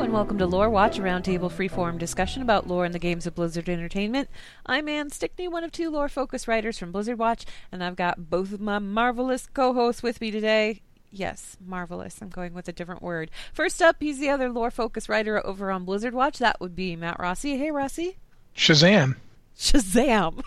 [0.00, 3.34] and welcome to Lore Watch, a roundtable freeform discussion about lore in the games of
[3.34, 4.30] Blizzard Entertainment.
[4.64, 8.30] I'm Anne Stickney, one of two lore focused writers from Blizzard Watch, and I've got
[8.30, 10.82] both of my marvelous co hosts with me today.
[11.10, 12.22] Yes, marvelous.
[12.22, 13.32] I'm going with a different word.
[13.52, 16.38] First up, he's the other lore focused writer over on Blizzard Watch.
[16.38, 17.58] That would be Matt Rossi.
[17.58, 18.18] Hey, Rossi.
[18.54, 19.16] Shazam.
[19.58, 20.44] Shazam.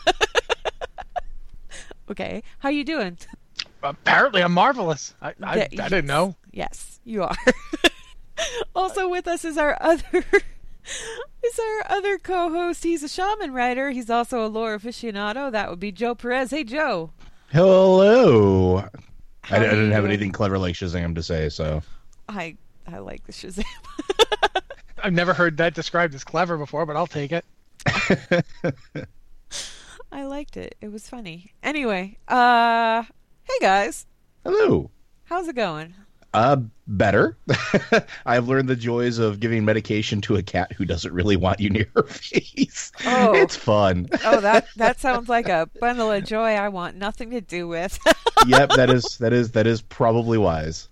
[2.10, 3.18] okay, how you doing?
[3.84, 5.14] Apparently, I'm marvelous.
[5.22, 6.38] I, I, Yeah, I didn't know.
[6.54, 7.36] Yes, you are.
[8.76, 10.24] also with us is our other
[11.44, 12.84] is our other co-host.
[12.84, 13.92] He's a shaman writer.
[13.92, 15.52] He's also a lore aficionado.
[15.52, 16.52] That would be Joe Perez.
[16.52, 17.12] Hey, Joe.
[17.52, 18.78] Hello.
[19.50, 21.82] I, I didn't have anything clever like Shazam to say, so
[22.30, 22.56] I
[22.88, 23.64] I like the Shazam.
[25.04, 27.44] I've never heard that described as clever before, but I'll take it.
[30.12, 30.76] I liked it.
[30.80, 31.54] It was funny.
[31.64, 33.04] Anyway, uh,
[33.44, 34.06] hey guys,
[34.44, 34.92] hello.
[35.26, 35.96] how's it going?
[36.34, 37.36] Uh, better.
[38.26, 41.70] I've learned the joys of giving medication to a cat who doesn't really want you
[41.70, 42.92] near her face.
[43.06, 43.34] Oh.
[43.34, 44.08] It's fun.
[44.24, 48.00] Oh, that that sounds like a bundle of joy I want nothing to do with.
[48.48, 50.88] yep, that is that is that is probably wise.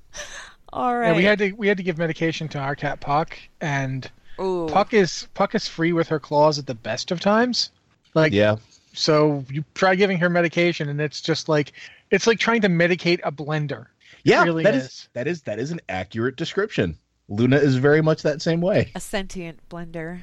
[0.74, 1.12] All right.
[1.12, 4.10] Yeah, we had to we had to give medication to our cat Puck, and
[4.42, 4.68] Ooh.
[4.70, 7.72] Puck is Puck is free with her claws at the best of times.
[8.14, 8.58] Like Yeah.
[8.94, 11.72] so, you try giving her medication, and it's just like
[12.12, 13.88] it's like trying to medicate a blender.
[14.24, 14.86] Yeah, really that is.
[14.86, 15.10] is.
[15.14, 16.98] that is that is an accurate description.
[17.28, 18.92] Luna is very much that same way.
[18.96, 20.22] a sentient blender.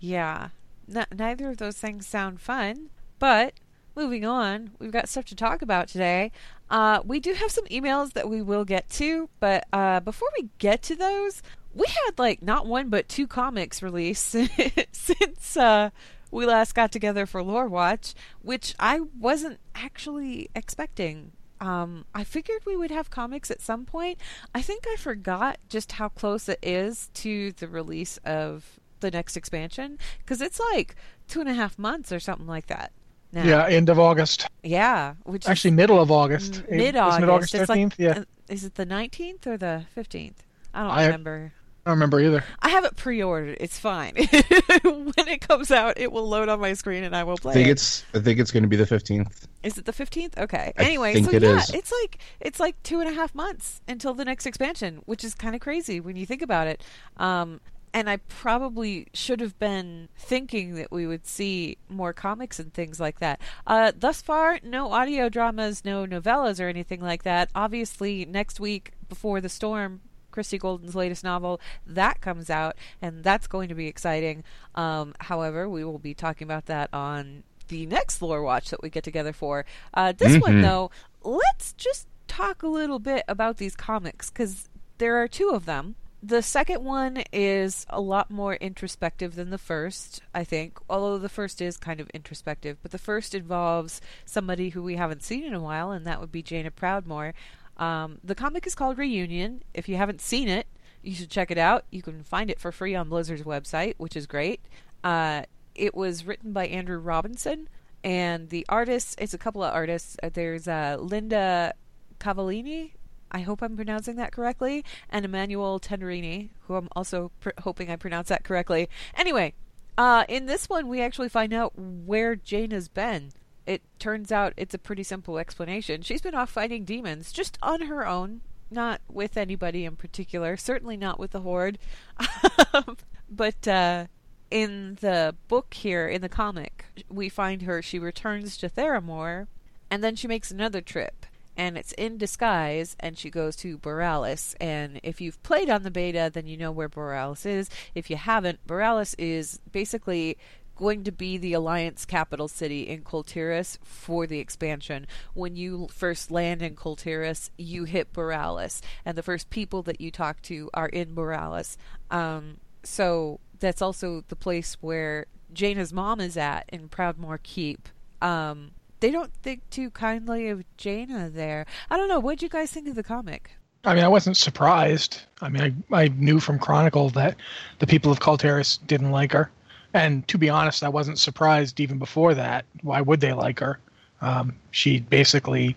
[0.00, 0.48] Yeah.
[0.94, 3.54] N- neither of those things sound fun, but
[3.94, 6.30] moving on, we've got stuff to talk about today.
[6.70, 10.48] Uh, we do have some emails that we will get to, but uh, before we
[10.58, 11.42] get to those,
[11.74, 14.36] we had like not one but two comics released
[14.92, 15.90] since uh,
[16.30, 21.32] we last got together for Lore Watch, which I wasn't actually expecting.
[21.60, 24.18] Um, I figured we would have comics at some point.
[24.54, 29.36] I think I forgot just how close it is to the release of the next
[29.36, 30.96] expansion because it's like
[31.28, 32.92] two and a half months or something like that.
[33.32, 33.44] Now.
[33.44, 34.46] Yeah, end of August.
[34.62, 36.62] yeah, which Actually, middle of August.
[36.70, 37.28] Mid August.
[37.28, 40.42] August It's like, yeah, is it the nineteenth or the fifteenth?
[40.72, 41.52] I don't I- remember.
[41.86, 42.42] I don't remember either.
[42.62, 43.58] I have it pre-ordered.
[43.60, 44.14] It's fine.
[44.82, 47.52] when it comes out, it will load on my screen and I will play.
[47.52, 47.72] I play think it.
[47.72, 49.46] it's I think it's going to be the fifteenth.
[49.62, 50.36] Is it the fifteenth?
[50.36, 50.72] Okay.
[50.76, 51.70] I anyway, think so it yeah, is.
[51.70, 55.36] it's like it's like two and a half months until the next expansion, which is
[55.36, 56.82] kind of crazy when you think about it.
[57.18, 57.60] Um,
[57.94, 62.98] and I probably should have been thinking that we would see more comics and things
[62.98, 63.40] like that.
[63.64, 67.48] Uh, thus far, no audio dramas, no novellas or anything like that.
[67.54, 70.00] Obviously, next week before the storm,
[70.36, 74.44] Christie Golden's latest novel that comes out, and that's going to be exciting.
[74.74, 78.90] Um, however, we will be talking about that on the next lore watch that we
[78.90, 79.64] get together for.
[79.94, 80.62] Uh, this one, Mhm.
[80.62, 80.90] though,
[81.22, 85.94] let's just talk a little bit about these comics because there are two of them.
[86.22, 91.30] The second one is a lot more introspective than the first, I think, although the
[91.30, 92.76] first is kind of introspective.
[92.82, 96.30] But the first involves somebody who we haven't seen in a while, and that would
[96.32, 97.32] be Jaina Proudmoore.
[97.76, 99.62] Um, the comic is called Reunion.
[99.74, 100.66] If you haven't seen it,
[101.02, 101.84] you should check it out.
[101.90, 104.60] You can find it for free on Blizzard's website, which is great.
[105.04, 105.42] Uh,
[105.74, 107.68] it was written by Andrew Robinson,
[108.02, 110.16] and the artists, it's a couple of artists.
[110.22, 111.74] Uh, There's uh, Linda
[112.18, 112.92] Cavallini.
[113.30, 117.96] I hope I'm pronouncing that correctly, and Emmanuel Tenderini, who I'm also pr- hoping I
[117.96, 118.88] pronounce that correctly.
[119.14, 119.52] Anyway,
[119.98, 123.32] uh, in this one, we actually find out where Jaina has been.
[123.66, 126.02] It turns out it's a pretty simple explanation.
[126.02, 128.40] She's been off fighting demons just on her own,
[128.70, 131.78] not with anybody in particular, certainly not with the Horde.
[133.28, 134.06] but uh,
[134.50, 139.48] in the book here, in the comic, we find her, she returns to Theramore,
[139.90, 141.26] and then she makes another trip.
[141.58, 144.54] And it's in disguise, and she goes to Boralus.
[144.60, 147.70] And if you've played on the beta, then you know where Boralus is.
[147.94, 150.36] If you haven't, Boralus is basically
[150.76, 155.06] going to be the Alliance capital city in Kul Tiras for the expansion.
[155.34, 160.00] When you first land in Kul Tiras, you hit Boralus, and the first people that
[160.00, 161.76] you talk to are in Boralus.
[162.10, 167.88] Um, so that's also the place where Jaina's mom is at in Proudmoore Keep.
[168.20, 171.66] Um, they don't think too kindly of Jaina there.
[171.90, 172.16] I don't know.
[172.16, 173.52] What would you guys think of the comic?
[173.84, 175.22] I mean, I wasn't surprised.
[175.40, 177.36] I mean, I, I knew from Chronicle that
[177.78, 179.50] the people of Kul Tiras didn't like her.
[179.96, 182.66] And to be honest, I wasn't surprised even before that.
[182.82, 183.78] Why would they like her?
[184.20, 185.76] Um, she basically,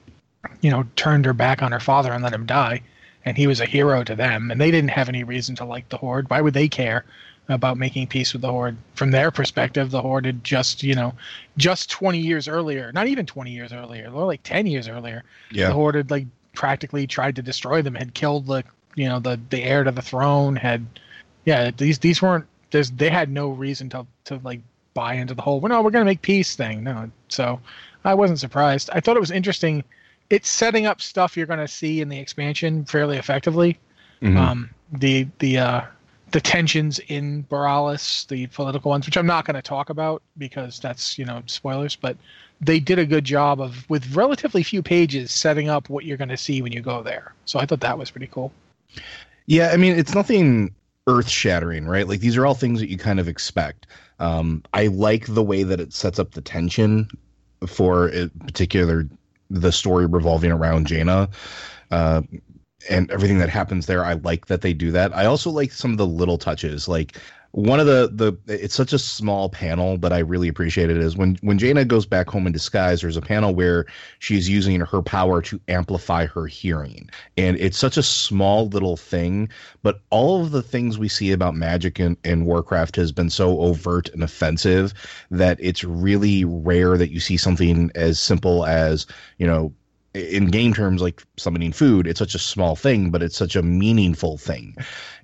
[0.61, 2.81] you know, turned her back on her father and let him die.
[3.23, 4.51] And he was a hero to them.
[4.51, 6.29] And they didn't have any reason to like the Horde.
[6.29, 7.05] Why would they care
[7.47, 8.77] about making peace with the Horde?
[8.93, 11.13] From their perspective, the Horde had just, you know,
[11.57, 15.23] just 20 years earlier, not even 20 years earlier, more like 10 years earlier,
[15.67, 18.63] the horde had like practically tried to destroy them had killed the
[18.95, 20.85] you know the the heir to the throne had
[21.45, 22.45] Yeah, these these weren't.
[22.71, 24.61] There's they had no reason to to like
[24.93, 25.59] buy into the whole.
[25.59, 26.83] Well, no, we're gonna make peace thing.
[26.83, 27.59] No, so
[28.03, 28.89] I wasn't surprised.
[28.93, 29.83] I thought it was interesting.
[30.29, 33.79] It's setting up stuff you're gonna see in the expansion fairly effectively.
[34.21, 34.37] Mhm.
[34.37, 35.81] Um, the the uh,
[36.31, 40.79] the tensions in Boralus, the political ones, which I'm not going to talk about because
[40.79, 41.95] that's you know spoilers.
[41.95, 42.17] But
[42.61, 46.29] they did a good job of with relatively few pages setting up what you're going
[46.29, 47.33] to see when you go there.
[47.45, 48.51] So I thought that was pretty cool.
[49.45, 50.73] Yeah, I mean, it's nothing
[51.09, 52.07] earth shattering, right?
[52.07, 53.87] Like these are all things that you kind of expect.
[54.19, 57.09] Um, I like the way that it sets up the tension
[57.67, 59.07] for in particular
[59.49, 61.29] the story revolving around Jaina.
[61.91, 62.21] Uh,
[62.89, 65.15] and everything that happens there, I like that they do that.
[65.15, 67.17] I also like some of the little touches, like
[67.51, 71.17] one of the the it's such a small panel but i really appreciate it is
[71.17, 73.85] when when jaina goes back home in disguise there's a panel where
[74.19, 77.09] she's using her power to amplify her hearing.
[77.37, 79.49] And it's such a small little thing
[79.81, 83.59] but all of the things we see about magic in, in warcraft has been so
[83.61, 84.93] overt and offensive
[85.31, 89.07] that it's really rare that you see something as simple as
[89.37, 89.73] you know
[90.13, 93.63] in game terms like summoning food it's such a small thing but it's such a
[93.63, 94.75] meaningful thing.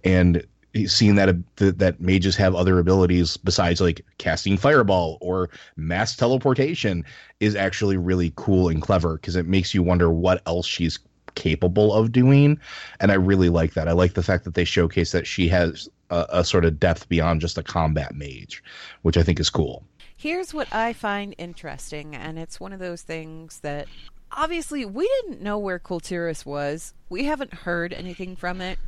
[0.04, 0.44] And
[0.86, 7.04] seeing that that, that mages have other abilities besides like casting fireball or mass teleportation
[7.40, 11.00] is actually really cool and clever because it makes you wonder what else she's
[11.36, 12.58] capable of doing
[13.02, 13.88] and i really like that.
[13.88, 17.10] I like the fact that they showcase that she has a, a sort of depth
[17.10, 18.64] beyond just a combat mage
[19.02, 19.84] which i think is cool.
[20.18, 23.88] Here's what I find interesting, and it's one of those things that
[24.32, 26.94] obviously we didn't know where Kul Tiras was.
[27.10, 28.80] We haven't heard anything from it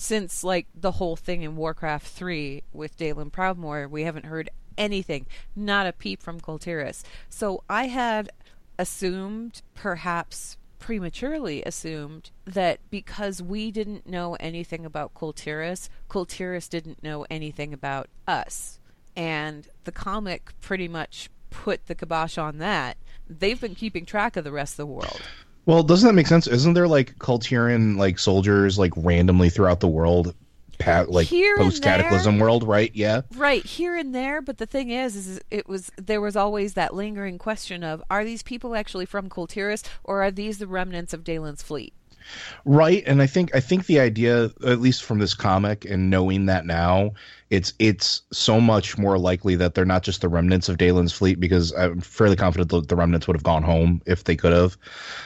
[0.00, 3.86] since like the whole thing in Warcraft 3 with Daelin Proudmoore.
[3.86, 4.48] We haven't heard
[4.78, 7.04] anything, not a peep from Kul Tiras.
[7.28, 8.30] So I had
[8.78, 17.02] assumed, perhaps prematurely assumed, that because we didn't know anything about Kul Tiras, Kultiris didn't
[17.02, 18.80] know anything about us.
[19.14, 22.96] And the comic pretty much put the kibosh on that.
[23.28, 25.20] They've been keeping track of the rest of the world.
[25.70, 26.48] Well doesn't that make sense?
[26.48, 30.34] Isn't there like Kul Tiran like soldiers like randomly throughout the world
[30.80, 32.90] pat like Here post cataclysm world right?
[32.92, 33.20] Yeah.
[33.36, 36.92] Right here and there, but the thing is, is it was there was always that
[36.92, 41.12] lingering question of: Are these people actually from Kul Tiras, or are these the remnants
[41.12, 41.94] of Daelin's fleet?
[42.64, 46.46] Right and i think i think the idea at least from this comic and knowing
[46.46, 47.12] that now
[47.48, 51.40] it's it's so much more likely that they're not just the remnants of Daelin's fleet
[51.40, 54.76] because i'm fairly confident that the remnants would have gone home if they could have.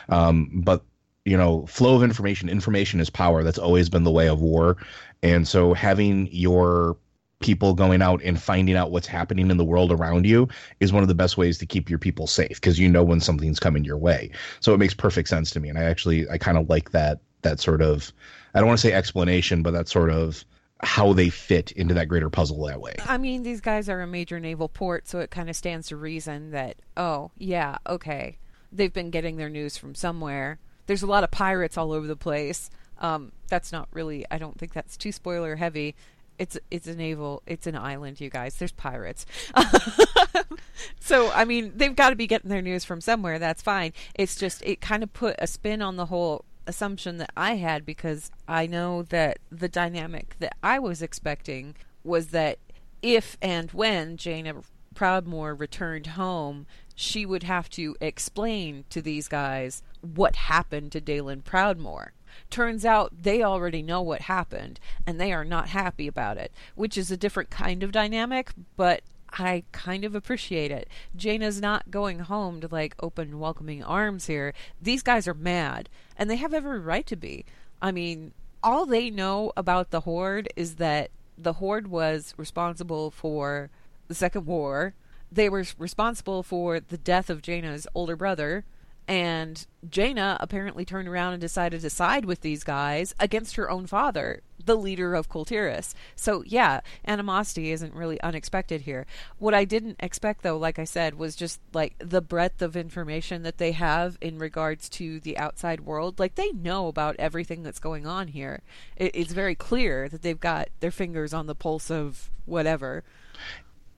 [0.09, 0.83] Um, but
[1.25, 3.43] you know flow of information information is power.
[3.43, 4.77] That's always been the way of war.
[5.23, 6.97] And so having your
[7.41, 10.49] people going out and finding out what's happening in the world around you
[10.81, 13.21] is one of the best ways to keep your people safe because you know when
[13.21, 16.39] something's coming your way so it makes perfect sense to me and i actually i
[16.39, 18.13] kind of like that that sort of
[18.55, 20.45] i don't want to say explanation but that sort of
[20.81, 24.07] how they fit into that greater puzzle that way I mean, these guys are a
[24.07, 28.39] major naval port, so it kind of stands to reason that oh yeah, okay,
[28.73, 30.59] they've been getting their news from somewhere.
[30.87, 32.71] There's a lot of pirates all over the place.
[32.99, 34.27] Um, that's not really.
[34.31, 35.95] I don't think that's too spoiler heavy.
[36.39, 37.43] It's it's a naval.
[37.47, 38.57] It's an island, you guys.
[38.57, 39.27] There's pirates.
[41.01, 43.39] so I mean, they've got to be getting their news from somewhere.
[43.39, 43.93] That's fine.
[44.15, 47.85] It's just it kind of put a spin on the whole assumption that I had
[47.85, 52.59] because I know that the dynamic that I was expecting was that
[53.03, 54.55] if and when jaina
[54.95, 61.43] proudmoore returned home, she would have to explain to these guys what happened to Daelin
[61.43, 62.11] Proudmoore.
[62.51, 66.97] Turns out they already know what happened and they are not happy about it, which
[66.97, 69.03] is a different kind of dynamic, but
[69.39, 70.89] I kind of appreciate it.
[71.17, 74.55] Jaina's not going home to like open welcoming arms here.
[74.81, 77.45] These guys are mad, and they have every right to be.
[77.83, 83.71] I mean, all they know about the Horde is that the Horde was responsible for
[84.07, 84.95] the Second War.
[85.33, 88.65] They were responsible for the death of Jaina's older brother,
[89.07, 93.87] and Jaina apparently turned around and decided to side with these guys against her own
[93.87, 95.95] father, the leader of Kul Tiras.
[96.17, 99.07] So, yeah, animosity isn't really unexpected here.
[99.39, 103.43] What I didn't expect, though, like I said, was just like the breadth of information
[103.43, 106.19] that they have in regards to the outside world.
[106.19, 108.63] Like, they know about everything that's going on here.
[108.97, 113.05] It, it's very clear that they've got their fingers on the pulse of whatever.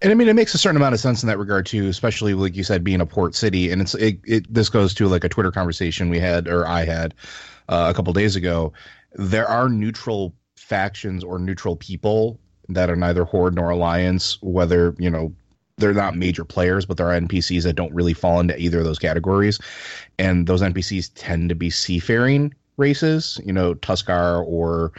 [0.02, 2.34] And I mean, it makes a certain amount of sense in that regard too, especially
[2.34, 3.70] like you said, being a port city.
[3.70, 6.84] And it's it, it this goes to like a Twitter conversation we had or I
[6.84, 7.14] had
[7.68, 8.72] uh, a couple days ago.
[9.14, 12.38] There are neutral factions or neutral people
[12.68, 15.32] that are neither Horde nor Alliance, whether you know
[15.78, 18.84] they're not major players, but there are NPCs that don't really fall into either of
[18.84, 19.58] those categories,
[20.18, 24.92] and those NPCs tend to be seafaring races, you know, Tuskarr or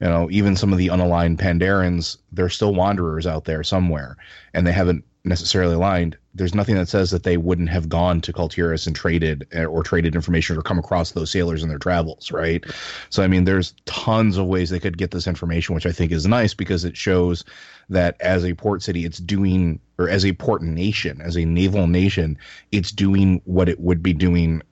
[0.00, 4.16] you know even some of the unaligned Pandaren, they're still wanderers out there somewhere,
[4.52, 6.16] and they haven't necessarily aligned.
[6.34, 9.64] There's nothing that says that they wouldn't have gone to Kul Tiras and traded eh,
[9.64, 12.62] or traded information or come across those sailors in their travels, right?
[13.10, 16.12] So I mean, there's tons of ways they could get this information, which I think
[16.12, 17.44] is nice because it shows
[17.88, 21.86] that as a port city, it's doing or as a port nation, as a naval
[21.86, 22.36] nation,
[22.72, 24.62] it's doing what it would be doing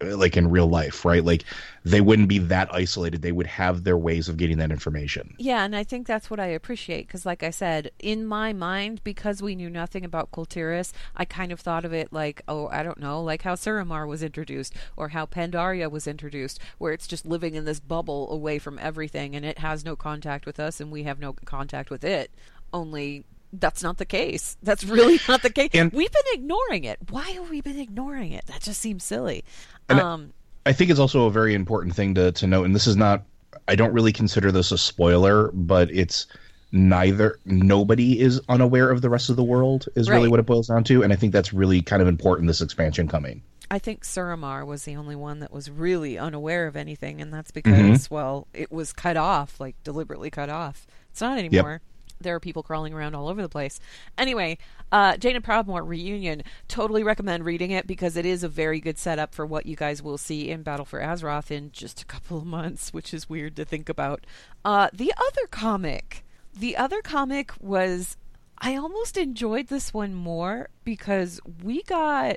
[0.00, 1.24] like in real life, right?
[1.24, 1.44] Like
[1.84, 3.22] they wouldn't be that isolated.
[3.22, 5.34] They would have their ways of getting that information.
[5.38, 9.02] Yeah, and I think that's what I appreciate because, like I said, in my mind,
[9.04, 12.68] because we knew nothing about Kul Tiras, I kind of thought of it like, oh,
[12.68, 17.06] I don't know, like how Suramar was introduced or how Pandaria was introduced, where it's
[17.06, 20.80] just living in this bubble away from everything and it has no contact with us
[20.80, 22.30] and we have no contact with it.
[22.72, 24.56] Only that's not the case.
[24.62, 25.70] That's really not the case.
[25.74, 26.98] and We've been ignoring it.
[27.10, 28.46] Why have we been ignoring it?
[28.46, 29.44] That just seems silly.
[29.88, 30.32] Um,
[30.64, 33.22] I think it's also a very important thing to to note, and this is not.
[33.68, 36.26] I don't really consider this a spoiler, but it's
[36.72, 40.16] neither nobody is unaware of the rest of the world is right.
[40.16, 42.60] really what it boils down to and i think that's really kind of important this
[42.60, 47.20] expansion coming i think suramar was the only one that was really unaware of anything
[47.20, 48.14] and that's because mm-hmm.
[48.14, 51.82] well it was cut off like deliberately cut off it's not anymore yep
[52.20, 53.78] there are people crawling around all over the place.
[54.16, 54.58] Anyway,
[54.92, 56.42] uh, Jaina Proudmoore reunion.
[56.68, 60.02] Totally recommend reading it because it is a very good setup for what you guys
[60.02, 63.56] will see in Battle for Azeroth in just a couple of months, which is weird
[63.56, 64.24] to think about.
[64.64, 68.16] Uh, the other comic, the other comic was.
[68.58, 72.36] I almost enjoyed this one more because we got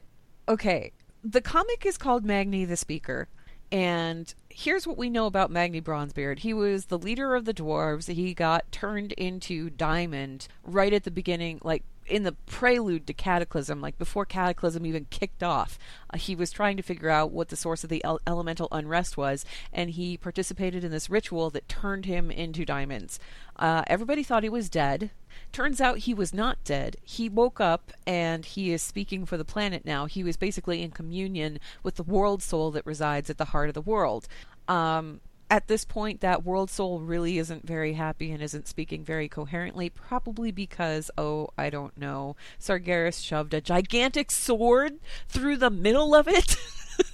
[0.49, 0.91] okay.
[1.23, 3.29] The comic is called Magni the Speaker,
[3.71, 6.39] and here's what we know about Magni Bronzebeard.
[6.39, 8.11] He was the leader of the dwarves.
[8.13, 13.81] He got turned into Diamond right at the beginning, like in the prelude to Cataclysm,
[13.81, 15.77] like before Cataclysm even kicked off,
[16.11, 19.17] uh, he was trying to figure out what the source of the el- elemental unrest
[19.17, 23.19] was, and he participated in this ritual that turned him into diamonds.
[23.55, 25.11] Uh, everybody thought he was dead.
[25.51, 26.97] Turns out he was not dead.
[27.03, 30.05] He woke up and he is speaking for the planet now.
[30.05, 33.73] He was basically in communion with the world soul that resides at the heart of
[33.73, 34.27] the world.
[34.67, 39.27] Um, at this point, that world soul really isn't very happy and isn't speaking very
[39.27, 46.13] coherently, probably because, oh, I don't know, Sargeras shoved a gigantic sword through the middle
[46.13, 46.55] of it.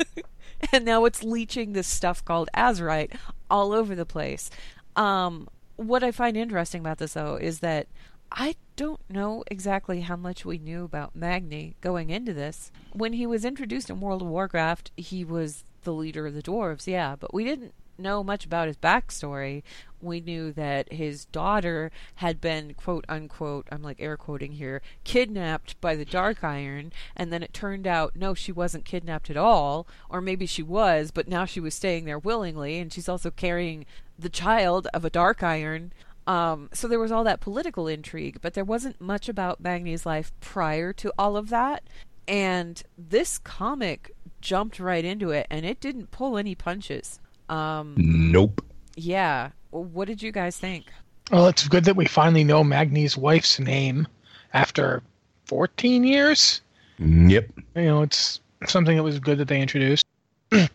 [0.71, 3.15] and now it's leeching this stuff called Azerite
[3.49, 4.49] all over the place.
[4.97, 7.87] Um, what I find interesting about this, though, is that
[8.31, 12.71] I don't know exactly how much we knew about Magni going into this.
[12.91, 16.87] When he was introduced in World of Warcraft, he was the leader of the dwarves,
[16.87, 19.63] yeah, but we didn't know much about his backstory.
[20.01, 25.79] We knew that his daughter had been, quote unquote, I'm like air quoting here, kidnapped
[25.81, 29.87] by the Dark Iron, and then it turned out no, she wasn't kidnapped at all,
[30.09, 33.85] or maybe she was, but now she was staying there willingly, and she's also carrying
[34.17, 35.91] the child of a Dark Iron.
[36.27, 40.31] Um, so there was all that political intrigue, but there wasn't much about Magni's life
[40.39, 41.83] prior to all of that.
[42.27, 47.19] And this comic jumped right into it, and it didn't pull any punches.
[47.49, 48.63] Um, nope.
[48.95, 49.51] Yeah.
[49.71, 50.85] What did you guys think?
[51.31, 54.07] Well, it's good that we finally know Magni's wife's name
[54.53, 55.01] after
[55.45, 56.61] 14 years.
[56.99, 57.49] Yep.
[57.75, 60.07] You know, it's something that was good that they introduced.
[60.51, 60.69] it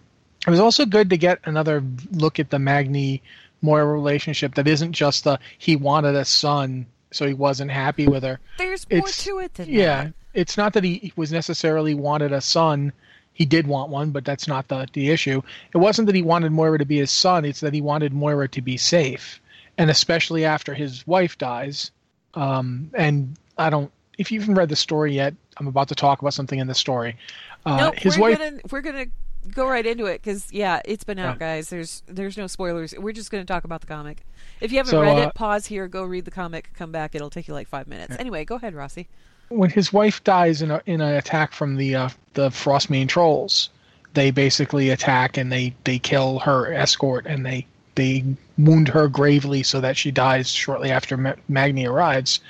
[0.46, 3.22] was also good to get another look at the Magni
[3.62, 8.22] Moira relationship that isn't just the he wanted a son, so he wasn't happy with
[8.22, 8.40] her.
[8.58, 10.14] There's more to it than yeah, that.
[10.34, 12.92] it's not that he was necessarily wanted a son
[13.32, 15.42] he did want one, but that's not the, the issue.
[15.75, 18.49] It wasn't that he wanted Moira to be his son, it's that he wanted Moira
[18.49, 19.40] to be safe.
[19.78, 21.90] And especially after his wife dies.
[22.34, 26.20] Um, and I don't, if you haven't read the story yet, I'm about to talk
[26.20, 27.16] about something in the story.
[27.64, 28.38] Uh, nope, his we're wife.
[28.38, 31.54] Gonna, we're going to go right into it because yeah, it's been out, yeah.
[31.56, 31.70] guys.
[31.70, 32.94] There's there's no spoilers.
[32.99, 34.22] We're just going to talk about the comic.
[34.60, 37.14] If you haven't so, read uh, it, pause here, go read the comic, come back.
[37.14, 38.12] It'll take you like five minutes.
[38.12, 38.20] Yeah.
[38.20, 39.08] Anyway, go ahead, Rossi
[39.50, 43.69] when his wife dies in a, in an attack from the uh, the Frostmane trolls,
[44.14, 47.66] they basically attack and they they kill her escort and they
[47.97, 48.25] they
[48.57, 52.40] wound her gravely so that she dies shortly after Magni arrives.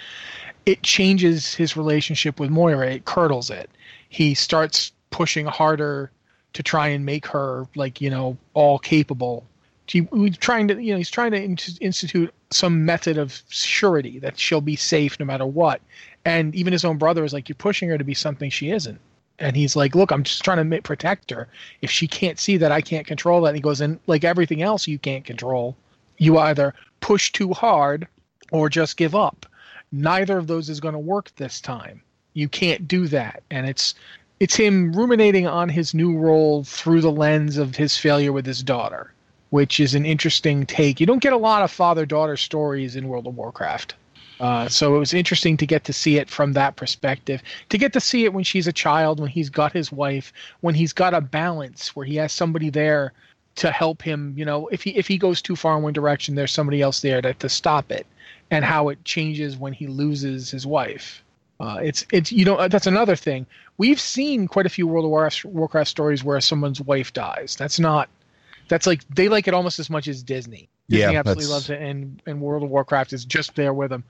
[0.66, 2.90] It changes his relationship with Moira.
[2.90, 3.70] It curdles it.
[4.10, 6.10] He starts pushing harder
[6.52, 9.46] to try and make her like you know all capable.
[9.86, 11.42] He, he's trying to you know he's trying to
[11.80, 15.80] institute some method of surety that she'll be safe no matter what.
[16.24, 19.00] And even his own brother is like, "You're pushing her to be something she isn't."
[19.38, 21.48] And he's like, "Look, I'm just trying to protect her.
[21.80, 24.60] If she can't see that I can't control that," and he goes, "And like everything
[24.60, 25.76] else, you can't control.
[26.18, 28.06] You either push too hard
[28.52, 29.46] or just give up.
[29.92, 32.02] Neither of those is going to work this time.
[32.34, 33.94] You can't do that." And it's
[34.40, 38.62] it's him ruminating on his new role through the lens of his failure with his
[38.62, 39.12] daughter,
[39.50, 41.00] which is an interesting take.
[41.00, 43.94] You don't get a lot of father daughter stories in World of Warcraft.
[44.40, 47.42] Uh, so it was interesting to get to see it from that perspective.
[47.68, 50.32] To get to see it when she's a child, when he's got his wife,
[50.62, 53.12] when he's got a balance, where he has somebody there
[53.56, 54.32] to help him.
[54.36, 57.00] You know, if he if he goes too far in one direction, there's somebody else
[57.00, 58.06] there to, to stop it,
[58.50, 61.22] and how it changes when he loses his wife.
[61.60, 63.44] Uh, it's it's you know that's another thing.
[63.76, 67.56] We've seen quite a few World of Warcraft, Warcraft stories where someone's wife dies.
[67.56, 68.08] That's not.
[68.68, 70.70] That's like they like it almost as much as Disney.
[70.90, 74.04] Disney Yeah, absolutely loves it, and and World of Warcraft is just there with them.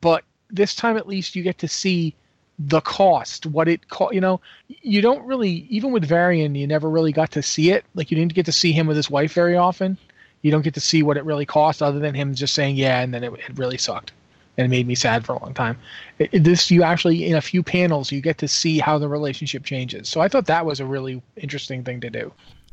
[0.00, 2.14] But this time, at least, you get to see
[2.58, 4.14] the cost, what it cost.
[4.14, 7.84] You know, you don't really even with Varian, you never really got to see it.
[7.94, 9.96] Like you didn't get to see him with his wife very often.
[10.42, 13.00] You don't get to see what it really cost, other than him just saying yeah,
[13.00, 14.12] and then it, it really sucked
[14.58, 15.78] and it made me sad for a long time.
[16.18, 19.08] It, it- this you actually in a few panels you get to see how the
[19.08, 20.08] relationship changes.
[20.08, 22.32] So I thought that was a really interesting thing to do.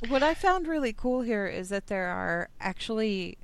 [0.09, 3.37] What I found really cool here is that there are actually.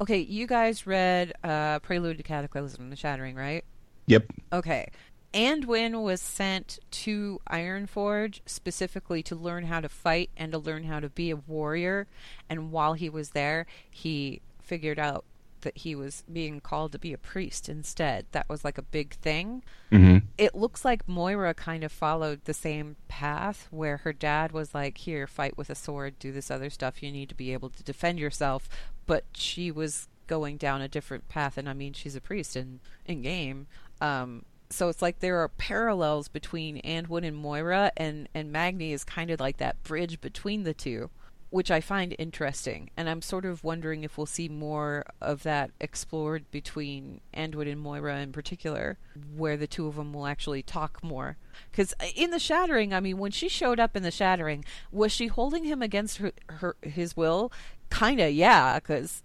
[0.00, 3.64] Okay, you guys read uh, Prelude to Cataclysm, and The Shattering, right?
[4.06, 4.26] Yep.
[4.52, 4.88] Okay.
[5.32, 11.00] Anduin was sent to Ironforge specifically to learn how to fight and to learn how
[11.00, 12.06] to be a warrior.
[12.48, 15.24] And while he was there, he figured out
[15.62, 18.26] that he was being called to be a priest instead.
[18.32, 19.64] That was like a big thing.
[19.90, 24.74] hmm It looks like Moira kind of followed the same path where her dad was
[24.74, 27.02] like, Here, fight with a sword, do this other stuff.
[27.02, 28.68] You need to be able to defend yourself.
[29.06, 31.58] But she was going down a different path.
[31.58, 33.66] And I mean, she's a priest in, in game.
[34.00, 39.04] Um, so it's like there are parallels between Anduin and Moira, and, and Magni is
[39.04, 41.10] kind of like that bridge between the two,
[41.50, 42.90] which I find interesting.
[42.96, 47.80] And I'm sort of wondering if we'll see more of that explored between Anduin and
[47.80, 48.98] Moira in particular,
[49.36, 51.36] where the two of them will actually talk more.
[51.70, 55.28] Because in the Shattering, I mean, when she showed up in the Shattering, was she
[55.28, 57.52] holding him against her, her his will?
[57.90, 59.22] Kinda, yeah, because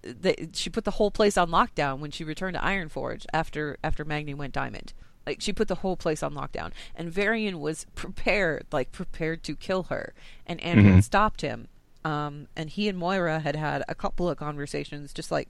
[0.54, 4.34] she put the whole place on lockdown when she returned to Ironforge after after Magni
[4.34, 4.94] went diamond.
[5.26, 9.56] Like she put the whole place on lockdown, and Varian was prepared, like prepared to
[9.56, 10.14] kill her,
[10.46, 11.04] and Anduin Mhm.
[11.04, 11.68] stopped him.
[12.06, 15.50] Um, and he and Moira had had a couple of conversations, just like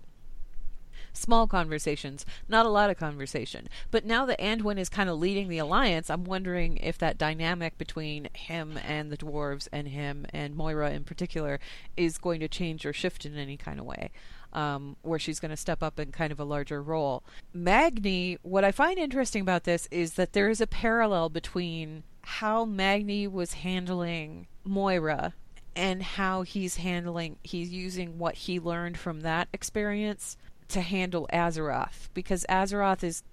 [1.20, 3.68] small conversations, not a lot of conversation.
[3.92, 7.78] But now that Anduin is kind of leading the alliance, I'm wondering if that dynamic
[7.78, 11.60] between him and the dwarves and him and Moira in particular
[11.98, 14.12] is going to change or shift in any kind of way.
[14.52, 17.22] Um, where she's going to step up in kind of a larger role.
[17.54, 22.66] Magni, what I find interesting about this is that there is a parallel between how
[22.66, 25.36] Magni was handling Moira
[25.76, 30.36] and how he's handling he's using what he learned from that experience
[30.70, 33.24] to handle Azeroth because Azeroth is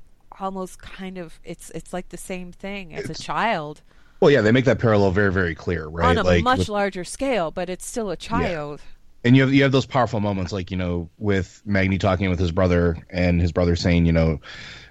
[0.40, 3.80] almost kind of it's it's like the same thing as a child
[4.20, 6.06] Well, yeah, they make that parallel very, very clear, right?
[6.06, 8.80] on a like, much with- larger scale, but it's still a child.
[9.24, 12.38] and you have you have those powerful moments, like you know, with Magni talking with
[12.38, 14.40] his brother, and his brother saying, you know,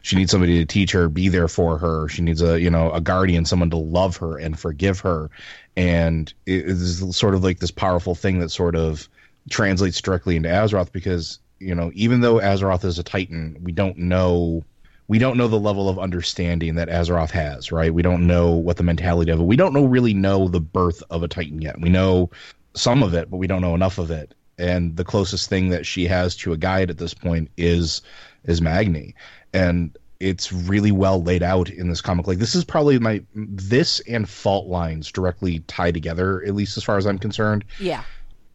[0.01, 2.07] she needs somebody to teach her, be there for her.
[2.09, 5.29] She needs a you know a guardian, someone to love her and forgive her,
[5.75, 9.07] and it is sort of like this powerful thing that sort of
[9.49, 13.97] translates directly into Azeroth because you know even though Azeroth is a Titan, we don't
[13.97, 14.63] know
[15.07, 17.93] we don't know the level of understanding that Azeroth has, right?
[17.93, 19.43] We don't know what the mentality of it.
[19.43, 21.79] We don't know really know the birth of a Titan yet.
[21.79, 22.31] We know
[22.73, 24.33] some of it, but we don't know enough of it.
[24.57, 28.01] And the closest thing that she has to a guide at this point is
[28.45, 29.15] is Magni,
[29.53, 32.25] and it's really well laid out in this comic.
[32.25, 36.83] Like this is probably my this and Fault Lines directly tie together, at least as
[36.83, 38.03] far as I'm concerned Yeah.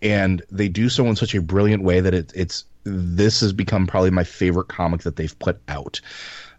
[0.02, 3.86] and they do so in such a brilliant way that it, it's this has become
[3.86, 6.00] probably my favorite comic that they've put out.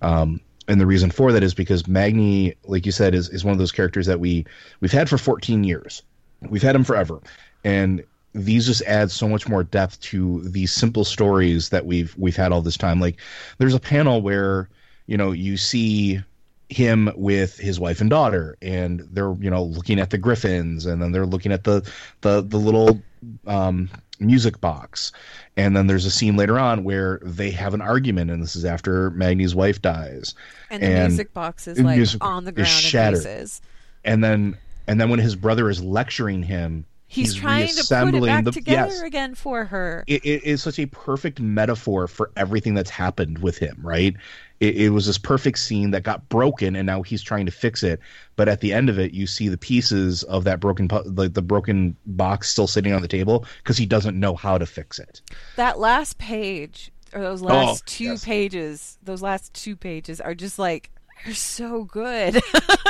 [0.01, 3.51] Um, and the reason for that is because Magni, like you said, is, is one
[3.51, 4.45] of those characters that we
[4.79, 6.03] we've had for 14 years.
[6.49, 7.19] We've had him forever,
[7.63, 8.03] and
[8.34, 12.51] these just add so much more depth to these simple stories that we've we've had
[12.51, 12.99] all this time.
[12.99, 13.19] Like
[13.57, 14.69] there's a panel where
[15.07, 16.21] you know you see
[16.69, 21.01] him with his wife and daughter and they're you know looking at the griffins and
[21.01, 21.81] then they're looking at the
[22.21, 23.01] the the little
[23.45, 23.89] um
[24.21, 25.12] music box
[25.57, 28.63] and then there's a scene later on where they have an argument and this is
[28.63, 30.36] after Magni's wife dies
[30.69, 33.19] And the And music box is like on the ground shattered.
[33.19, 33.62] pieces.
[34.05, 34.57] and then
[34.88, 38.52] and then when his brother is lecturing him He's, trying to put it back the-
[38.52, 39.02] together yes.
[39.02, 40.06] again for her.
[40.08, 44.15] it, it is such a perfect metaphor for everything that's happened with him, right?
[44.62, 47.84] It, it was this perfect scene that got broken, and now he's trying to fix
[47.84, 48.00] it.
[48.38, 51.41] But at the end of it, you see the pieces of that broken, like the
[51.41, 55.21] broken box, still sitting on the table because he doesn't know how to fix it.
[55.58, 58.24] that last page or those last Oh, two yes.
[58.24, 60.91] pages those last two pages are just like
[61.25, 62.41] they're so good.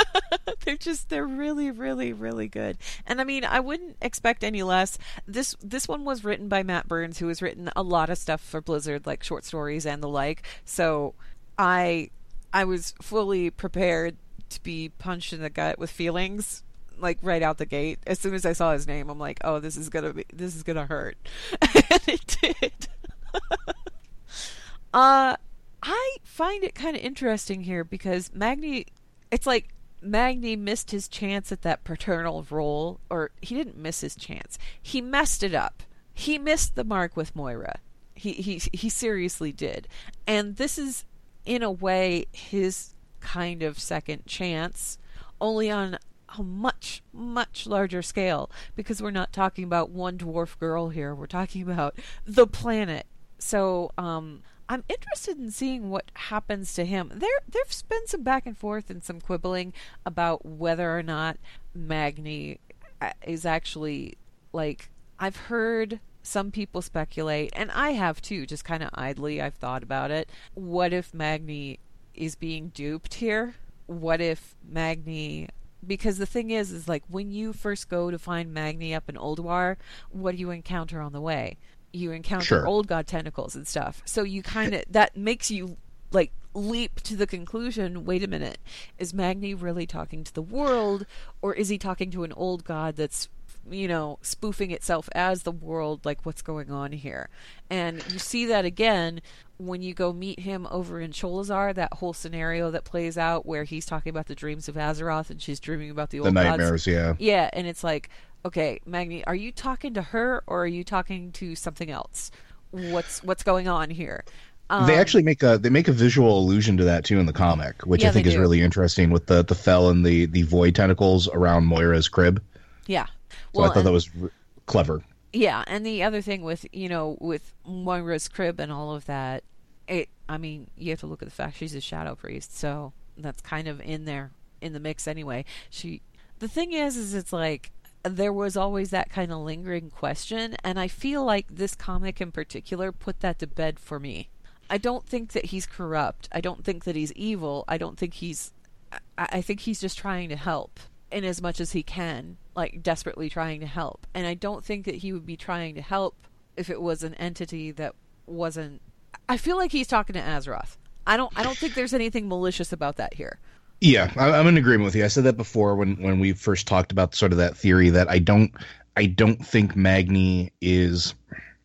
[0.64, 2.78] they're just they're really really really good.
[3.06, 4.98] And I mean, I wouldn't expect any less.
[5.26, 8.40] This this one was written by Matt Burns who has written a lot of stuff
[8.40, 10.42] for Blizzard like short stories and the like.
[10.64, 11.14] So
[11.58, 12.10] I
[12.52, 14.16] I was fully prepared
[14.50, 16.62] to be punched in the gut with feelings
[16.98, 17.98] like right out the gate.
[18.06, 20.24] As soon as I saw his name, I'm like, "Oh, this is going to be
[20.32, 21.16] this is going to hurt."
[21.60, 22.88] and it did.
[24.94, 25.36] uh
[25.82, 28.86] I find it kind of interesting here because Magni,
[29.30, 34.14] it's like Magni missed his chance at that paternal role, or he didn't miss his
[34.14, 34.58] chance.
[34.80, 35.82] He messed it up.
[36.14, 37.80] He missed the mark with Moira.
[38.14, 39.88] He he he seriously did.
[40.26, 41.04] And this is
[41.44, 44.98] in a way his kind of second chance,
[45.40, 45.98] only on
[46.38, 51.14] a much much larger scale because we're not talking about one dwarf girl here.
[51.14, 53.06] We're talking about the planet.
[53.38, 54.42] So, um
[54.72, 57.12] I'm interested in seeing what happens to him.
[57.14, 59.74] There, there's been some back and forth and some quibbling
[60.06, 61.36] about whether or not
[61.74, 62.58] Magni
[62.98, 64.16] uh, is actually
[64.50, 64.88] like.
[65.18, 69.42] I've heard some people speculate, and I have too, just kind of idly.
[69.42, 70.30] I've thought about it.
[70.54, 71.78] What if Magni
[72.14, 73.56] is being duped here?
[73.84, 75.50] What if Magni
[75.86, 79.16] because the thing is is like when you first go to find Magni up in
[79.16, 79.76] Ulduar,
[80.10, 81.58] what do you encounter on the way?
[81.92, 82.66] You encounter sure.
[82.66, 84.02] old god tentacles and stuff.
[84.04, 85.76] So you kind of that makes you
[86.10, 88.58] like leap to the conclusion wait a minute
[88.98, 91.06] is magni really talking to the world
[91.40, 93.30] or is he talking to an old god that's
[93.70, 97.28] you know spoofing itself as the world like what's going on here
[97.70, 99.20] and you see that again
[99.66, 103.64] when you go meet him over in Sholazar, that whole scenario that plays out where
[103.64, 106.84] he's talking about the dreams of Azeroth and she's dreaming about the old the nightmares,
[106.84, 106.86] gods.
[106.86, 108.10] yeah, yeah, and it's like,
[108.44, 112.30] okay, Magni, are you talking to her or are you talking to something else?
[112.70, 114.24] What's what's going on here?
[114.70, 117.32] Um, they actually make a they make a visual allusion to that too in the
[117.32, 120.42] comic, which yeah, I think is really interesting with the the fel and the the
[120.42, 122.42] void tentacles around Moira's crib.
[122.86, 123.06] Yeah,
[123.52, 124.30] well, I thought and, that was r-
[124.66, 125.02] clever.
[125.32, 129.44] Yeah, and the other thing with you know with Moira's crib and all of that,
[129.88, 132.92] it I mean you have to look at the fact she's a shadow priest, so
[133.16, 135.44] that's kind of in there in the mix anyway.
[135.70, 136.02] She
[136.38, 140.78] the thing is, is it's like there was always that kind of lingering question, and
[140.78, 144.28] I feel like this comic in particular put that to bed for me.
[144.68, 146.28] I don't think that he's corrupt.
[146.32, 147.64] I don't think that he's evil.
[147.68, 148.52] I don't think he's.
[148.92, 150.80] I, I think he's just trying to help
[151.12, 154.06] in as much as he can, like desperately trying to help.
[154.14, 157.14] And I don't think that he would be trying to help if it was an
[157.14, 157.94] entity that
[158.26, 158.80] wasn't.
[159.28, 160.76] I feel like he's talking to Azeroth.
[161.06, 161.32] I don't.
[161.36, 163.38] I don't think there's anything malicious about that here.
[163.80, 165.04] Yeah, I'm in agreement with you.
[165.04, 168.08] I said that before when when we first talked about sort of that theory that
[168.08, 168.52] I don't
[168.96, 171.14] I don't think Magni is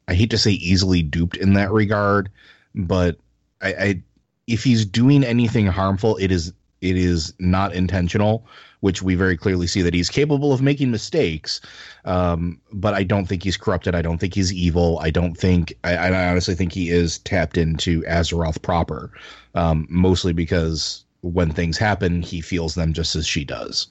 [0.07, 2.29] I hate to say easily duped in that regard,
[2.73, 3.17] but
[3.61, 4.03] I, I
[4.47, 8.47] if he's doing anything harmful, it is it is not intentional,
[8.81, 11.61] which we very clearly see that he's capable of making mistakes.
[12.05, 13.95] Um, but I don't think he's corrupted.
[13.95, 14.99] I don't think he's evil.
[14.99, 19.11] I don't think I, I honestly think he is tapped into Azeroth proper,
[19.55, 23.87] um, mostly because when things happen, he feels them just as she does.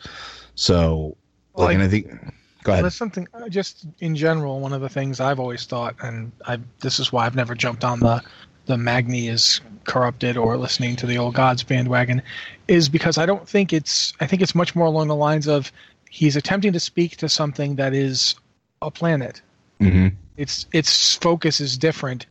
[0.54, 1.16] So,
[1.54, 2.06] well, like, and I think,
[2.62, 2.84] go ahead.
[2.84, 4.60] That's something uh, just in general.
[4.60, 7.84] One of the things I've always thought, and I this is why I've never jumped
[7.84, 8.22] on the
[8.66, 12.22] the Magni is corrupted or listening to the old gods bandwagon,
[12.68, 14.12] is because I don't think it's.
[14.20, 15.72] I think it's much more along the lines of
[16.10, 18.34] he's attempting to speak to something that is
[18.82, 19.40] a planet.
[19.80, 20.08] Mm-hmm.
[20.36, 22.26] Its its focus is different.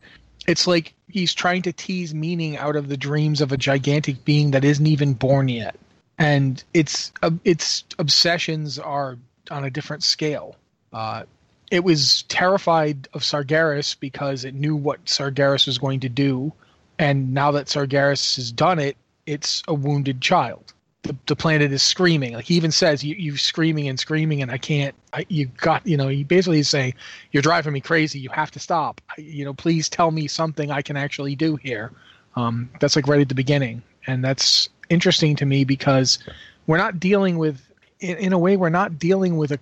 [0.46, 4.52] It's like he's trying to tease meaning out of the dreams of a gigantic being
[4.52, 5.76] that isn't even born yet,
[6.18, 9.18] and its uh, its obsessions are
[9.50, 10.56] on a different scale.
[10.92, 11.24] Uh,
[11.70, 16.52] it was terrified of Sargeras because it knew what Sargeras was going to do,
[16.98, 20.72] and now that Sargeras has done it, it's a wounded child
[21.06, 22.34] the, the planet is screaming.
[22.34, 24.94] Like he even says, you you screaming and screaming, and I can't.
[25.12, 26.08] I, you got you know.
[26.08, 26.94] He basically is saying,
[27.32, 28.18] "You're driving me crazy.
[28.18, 29.00] You have to stop.
[29.16, 31.92] I, you know, please tell me something I can actually do here."
[32.34, 36.18] Um, that's like right at the beginning, and that's interesting to me because
[36.66, 37.60] we're not dealing with,
[38.00, 39.58] in, in a way, we're not dealing with a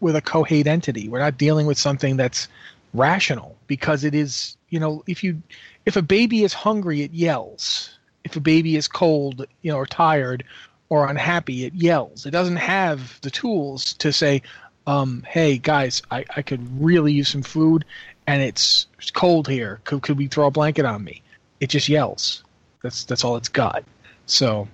[0.00, 1.08] with a cohate entity.
[1.08, 2.48] We're not dealing with something that's
[2.94, 4.56] rational because it is.
[4.70, 5.42] You know, if you
[5.84, 7.96] if a baby is hungry, it yells.
[8.24, 10.44] If a baby is cold, you know, or tired,
[10.88, 12.26] or unhappy, it yells.
[12.26, 14.42] It doesn't have the tools to say,
[14.86, 17.84] um, "Hey guys, I, I could really use some food,
[18.26, 19.80] and it's, it's cold here.
[19.84, 21.22] Could could we throw a blanket on me?"
[21.60, 22.42] It just yells.
[22.82, 23.84] That's that's all it's got.
[24.26, 24.68] So,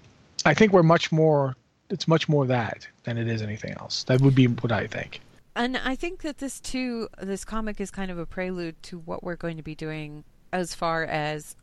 [0.45, 1.55] I think we're much more.
[1.93, 4.05] It's much more that than it is anything else.
[4.05, 5.21] That would be what I think.
[5.55, 9.23] And I think that this too, this comic is kind of a prelude to what
[9.23, 11.55] we're going to be doing as far as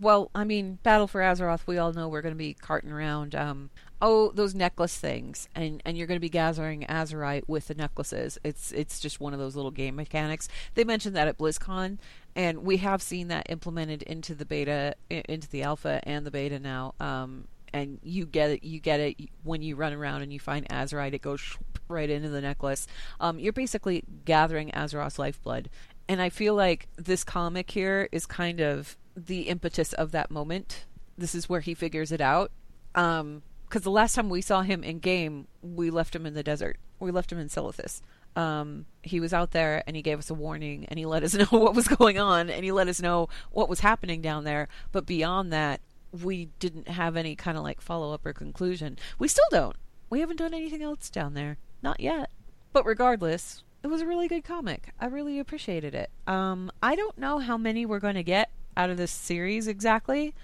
[0.00, 1.66] well, I mean, Battle for Azeroth.
[1.66, 3.34] We all know we're going to be carting around.
[3.34, 3.70] Um,
[4.00, 8.38] oh, those necklace things, and and you're going to be gathering Azerite with the necklaces.
[8.44, 10.48] It's it's just one of those little game mechanics.
[10.74, 11.98] They mentioned that at BlizzCon,
[12.36, 16.60] and we have seen that implemented into the beta, into the alpha and the beta
[16.60, 16.94] now.
[17.00, 20.66] Um, and you get it, you get it when you run around and you find
[20.68, 21.12] Azerite.
[21.12, 21.58] It goes
[21.88, 22.86] right into the necklace.
[23.18, 25.68] Um, you're basically gathering Azeroth's lifeblood,
[26.08, 30.86] and I feel like this comic here is kind of the impetus of that moment.
[31.18, 32.52] This is where he figures it out.
[32.94, 36.44] Um, because the last time we saw him in game, we left him in the
[36.44, 36.76] desert.
[37.00, 38.02] We left him in Silithus.
[38.36, 41.34] Um, he was out there and he gave us a warning and he let us
[41.52, 44.68] know what was going on and he let us know what was happening down there.
[44.92, 45.80] But beyond that,
[46.22, 48.98] we didn't have any kind of like follow up or conclusion.
[49.18, 49.76] We still don't.
[50.10, 51.56] We haven't done anything else down there.
[51.82, 52.30] Not yet.
[52.72, 54.90] But regardless, it was a really good comic.
[55.00, 56.10] I really appreciated it.
[56.26, 60.34] Um, I don't know how many we're going to get out of this series exactly.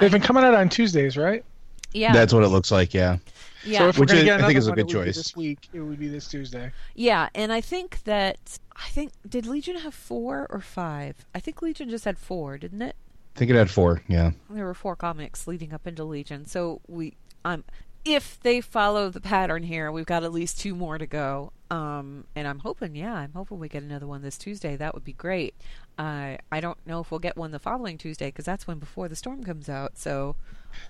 [0.00, 1.44] They've been coming out on Tuesdays, right?
[1.92, 2.92] Yeah, That's what it looks like.
[2.92, 3.16] Yeah.
[3.64, 3.78] yeah.
[3.78, 5.04] So if Which we're gonna is- get I think is a one, good it would
[5.04, 5.16] be choice.
[5.16, 6.70] This week, it would be this Tuesday.
[6.94, 11.24] Yeah, and I think that I think did Legion have four or five?
[11.34, 12.94] I think Legion just had four, didn't it?
[13.38, 14.02] I think it had four.
[14.08, 14.32] Yeah.
[14.50, 17.62] There were four comics leading up into Legion, so we um
[18.04, 21.52] if they follow the pattern here, we've got at least two more to go.
[21.70, 24.74] Um, and I'm hoping, yeah, I'm hoping we get another one this Tuesday.
[24.74, 25.54] That would be great.
[25.96, 29.08] Uh, I don't know if we'll get one the following Tuesday because that's when Before
[29.08, 29.98] the Storm comes out.
[29.98, 30.34] So,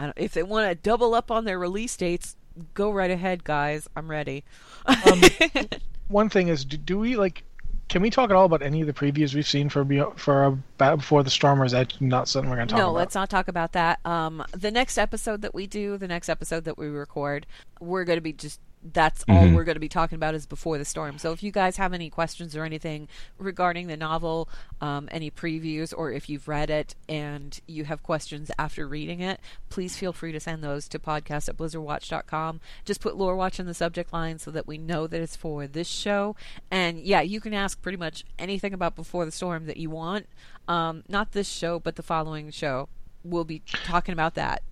[0.01, 2.35] I don't, if they want to double up on their release dates,
[2.73, 3.89] go right ahead, guys.
[3.95, 4.45] I'm ready.
[4.87, 5.21] Um,
[6.09, 7.43] One thing is, do, do we like?
[7.89, 9.85] Can we talk at all about any of the previews we've seen for
[10.17, 12.79] for uh, Battle Before the Storm, or is that not something we're going to talk
[12.79, 12.93] no, about?
[12.93, 14.05] No, let's not talk about that.
[14.05, 17.47] Um, the next episode that we do, the next episode that we record,
[17.81, 19.55] we're going to be just that's all Mhm.
[19.55, 21.19] we're going to be talking about is before the storm.
[21.19, 24.49] So if you guys have any questions or anything regarding the novel,
[24.81, 29.41] um, any previews, or if you've read it and you have questions after reading it,
[29.69, 32.61] please feel free to send those to podcast at blizzardwatch.com.
[32.85, 35.67] Just put lore watch in the subject line so that we know that it's for
[35.67, 36.37] this show.
[36.71, 40.27] And yeah, you can ask pretty much anything about before the storm that you want.
[40.69, 42.89] Um, not this show, but the following show.
[43.25, 44.63] We'll be talking about that.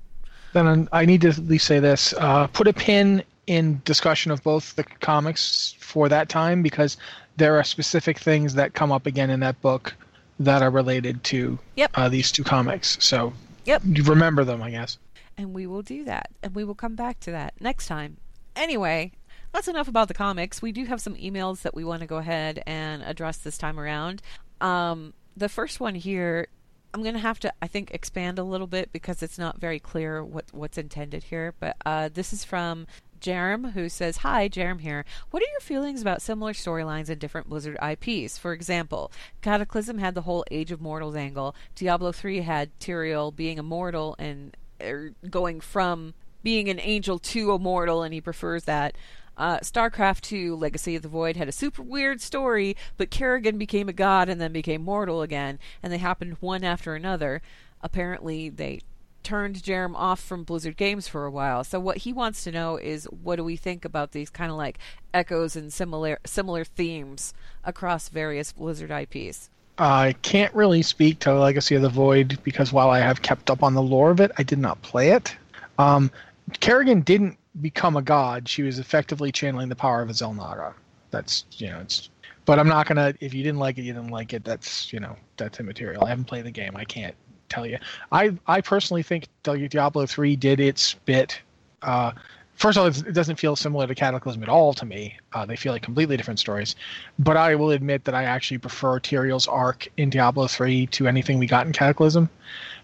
[0.52, 4.42] Then I need to at least say this: uh, put a pin in discussion of
[4.42, 6.96] both the comics for that time because
[7.36, 9.94] there are specific things that come up again in that book
[10.40, 11.90] that are related to Yep.
[11.94, 12.96] uh, these two comics.
[13.00, 13.32] So
[13.64, 13.82] Yep.
[13.84, 14.98] you remember them, I guess.
[15.38, 18.16] and we will do that and we will come back to that next time
[18.54, 19.12] anyway
[19.52, 22.16] that's enough about the comics we do have some emails that we want to go
[22.16, 24.22] ahead and address this time around
[24.62, 26.46] um, the first one here
[26.94, 29.78] i'm going to have to i think expand a little bit because it's not very
[29.78, 32.86] clear what what's intended here but uh, this is from
[33.20, 35.04] Jerem, who says, Hi, Jerem here.
[35.30, 38.38] What are your feelings about similar storylines in different Blizzard IPs?
[38.38, 39.10] For example,
[39.42, 41.54] Cataclysm had the whole Age of Mortals angle.
[41.74, 47.58] Diablo 3 had Tyrael being immortal and er, going from being an angel to a
[47.58, 48.96] mortal, and he prefers that.
[49.36, 53.88] Uh, StarCraft 2 Legacy of the Void had a super weird story, but Kerrigan became
[53.88, 57.42] a god and then became mortal again, and they happened one after another.
[57.82, 58.80] Apparently, they
[59.26, 61.64] turned Jerem off from Blizzard Games for a while.
[61.64, 64.56] So what he wants to know is what do we think about these kind of
[64.56, 64.78] like
[65.12, 67.34] echoes and similar similar themes
[67.64, 69.50] across various Blizzard IPs?
[69.78, 73.64] I can't really speak to Legacy of the Void because while I have kept up
[73.64, 75.36] on the lore of it, I did not play it.
[75.76, 76.08] Um,
[76.60, 80.72] Kerrigan didn't become a god; she was effectively channeling the power of a Xel'Naga.
[81.10, 82.10] That's you know, it's.
[82.44, 83.12] But I'm not gonna.
[83.18, 84.44] If you didn't like it, you didn't like it.
[84.44, 86.04] That's you know, that's immaterial.
[86.04, 86.76] I haven't played the game.
[86.76, 87.16] I can't
[87.48, 87.78] tell you.
[88.12, 91.40] I I personally think Diablo three did its bit.
[91.82, 92.12] Uh,
[92.54, 95.16] first of all, it doesn't feel similar to Cataclysm at all to me.
[95.32, 96.74] Uh, they feel like completely different stories.
[97.18, 101.38] But I will admit that I actually prefer Tyrael's arc in Diablo 3 to anything
[101.38, 102.28] we got in Cataclysm,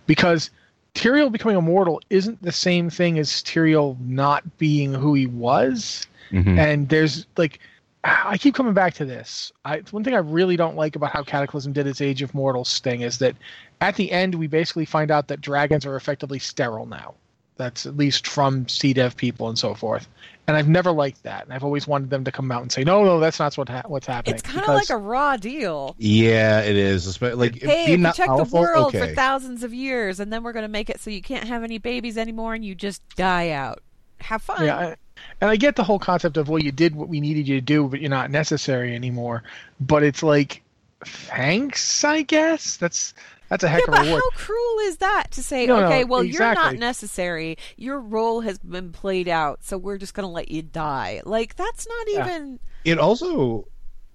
[0.07, 0.51] because
[0.95, 6.07] Tyrael becoming immortal isn't the same thing as Tyrael not being who he was.
[6.31, 6.59] Mhm.
[6.59, 7.59] And there's like,
[8.05, 9.53] I keep coming back to this.
[9.65, 12.81] I, one thing I really don't like about how Cataclysm did its Age of Mortals
[12.81, 13.37] thing is that
[13.83, 17.15] at the end we basically find out that dragons are effectively sterile now.
[17.57, 20.09] That's at least from CDev people and so forth.
[20.49, 21.45] And I've never liked that.
[21.45, 23.69] And I've always wanted them to come out and say, no, no, that's not what
[23.69, 24.35] ha- what's happening.
[24.35, 25.95] It's kind of Because- like a raw deal.
[25.99, 27.07] Yeah, it is.
[27.07, 30.43] Espe- Like Hey, being not protect the powerful, world for thousands of years, and then
[30.43, 33.03] we're going to make it so you can't have any babies anymore, and you just
[33.17, 33.81] die out.
[34.21, 34.65] Have fun.
[34.65, 34.97] Yeah, I,
[35.41, 37.61] and I get the whole concept of well, you did what we needed you to
[37.65, 39.43] do, but you're not necessary anymore.
[39.81, 40.63] But it's like,
[41.05, 42.77] thanks, I guess.
[42.77, 43.15] That's
[43.53, 44.23] that's a heck Yeah, of but a reward.
[44.25, 47.59] how cruel is that to say, No, no, okay, well, you're not necessary.
[47.77, 51.21] Your role has been played out, so we're just going to let you die.
[51.27, 52.27] Like, that's not Yeah.
[52.35, 52.61] even.
[52.87, 53.69] It also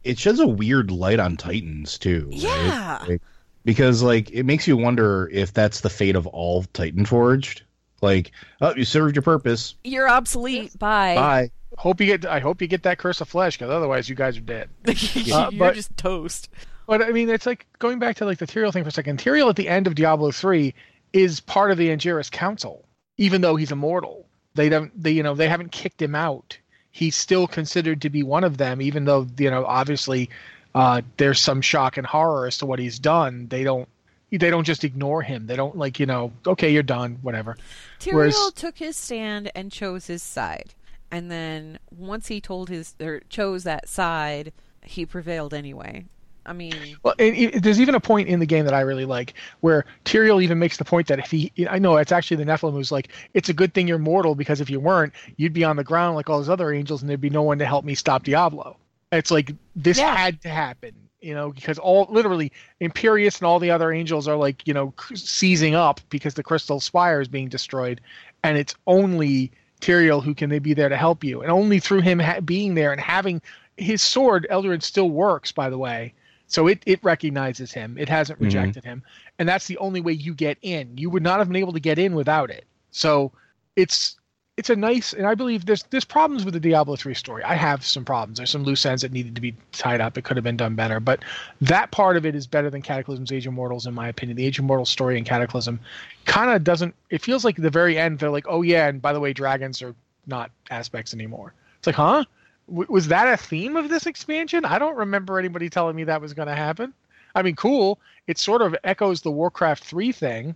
[0.03, 2.27] it sheds a weird light on Titans too.
[2.31, 2.39] right?
[2.41, 3.05] Yeah.
[3.07, 3.21] Like,
[3.63, 7.61] because like it makes you wonder if that's the fate of all Titan Forged.
[8.01, 9.75] Like, oh, you served your purpose.
[9.83, 10.77] You're obsolete.
[10.79, 11.15] Bye.
[11.15, 11.51] Bye.
[11.77, 12.25] Hope you get.
[12.25, 14.69] I hope you get that curse of flesh, because otherwise you guys are dead.
[14.87, 16.49] Uh, you're but- just toast.
[16.87, 19.19] But I mean, it's like going back to like the Tyrael thing for a second.
[19.19, 20.73] Tyrael at the end of Diablo three
[21.13, 22.85] is part of the Angiris Council,
[23.17, 24.25] even though he's immortal.
[24.55, 24.91] They don't.
[25.01, 26.57] They you know they haven't kicked him out.
[26.91, 30.29] He's still considered to be one of them, even though you know obviously
[30.73, 33.47] uh, there's some shock and horror as to what he's done.
[33.49, 33.87] They don't.
[34.31, 35.47] They don't just ignore him.
[35.47, 36.31] They don't like you know.
[36.45, 37.19] Okay, you're done.
[37.21, 37.57] Whatever.
[37.99, 40.73] Tyrael Whereas- took his stand and chose his side,
[41.11, 46.05] and then once he told his or chose that side, he prevailed anyway.
[46.47, 49.05] I mean, Well, and it, there's even a point in the game that I really
[49.05, 52.49] like where Tyrael even makes the point that if he, I know it's actually the
[52.49, 55.65] Nephilim who's like, it's a good thing you're mortal because if you weren't, you'd be
[55.65, 57.83] on the ground like all those other angels and there'd be no one to help
[57.83, 58.77] me stop Diablo.
[59.11, 60.15] It's like this Yeah.
[60.15, 64.35] had to happen, you know, because all literally Imperius and all the other angels are
[64.37, 68.01] like, you know, seizing up because the crystal spire is being destroyed,
[68.43, 72.01] and it's only Tyrael who can they be there to help you, and only through
[72.01, 73.41] him ha- being there and having
[73.77, 76.13] his sword, El'druin still works, by the way.
[76.47, 77.97] So it, it recognizes him.
[77.97, 78.45] It hasn't Mhm.
[78.45, 79.03] rejected him.
[79.37, 80.97] And that's the only way you get in.
[80.97, 82.65] You would not have been able to get in without it.
[82.91, 83.31] So
[83.75, 84.15] it's
[84.55, 87.43] it's a nice and I believe there's there's problems with the Diablo 3 story.
[87.43, 88.37] I have some problems.
[88.39, 90.17] There's some loose ends that needed to be tied up.
[90.17, 90.99] It could have been done better.
[90.99, 91.19] But
[91.61, 94.35] that part of it is better than Cataclysm's Age of Mortals, in my opinion.
[94.35, 95.79] The Age of Mortals story in Cataclysm
[96.25, 98.99] kind of doesn't it feels like at the very end they're like, oh yeah, and
[98.99, 99.93] by the way, dragons are
[100.25, 101.53] not aspects anymore.
[101.77, 102.23] It's like, huh?
[102.67, 104.65] W- was that a theme of this expansion?
[104.65, 106.93] I don't remember anybody telling me that was going to happen.
[107.35, 107.99] I mean, cool.
[108.27, 110.55] It sort of echoes the Warcraft three thing,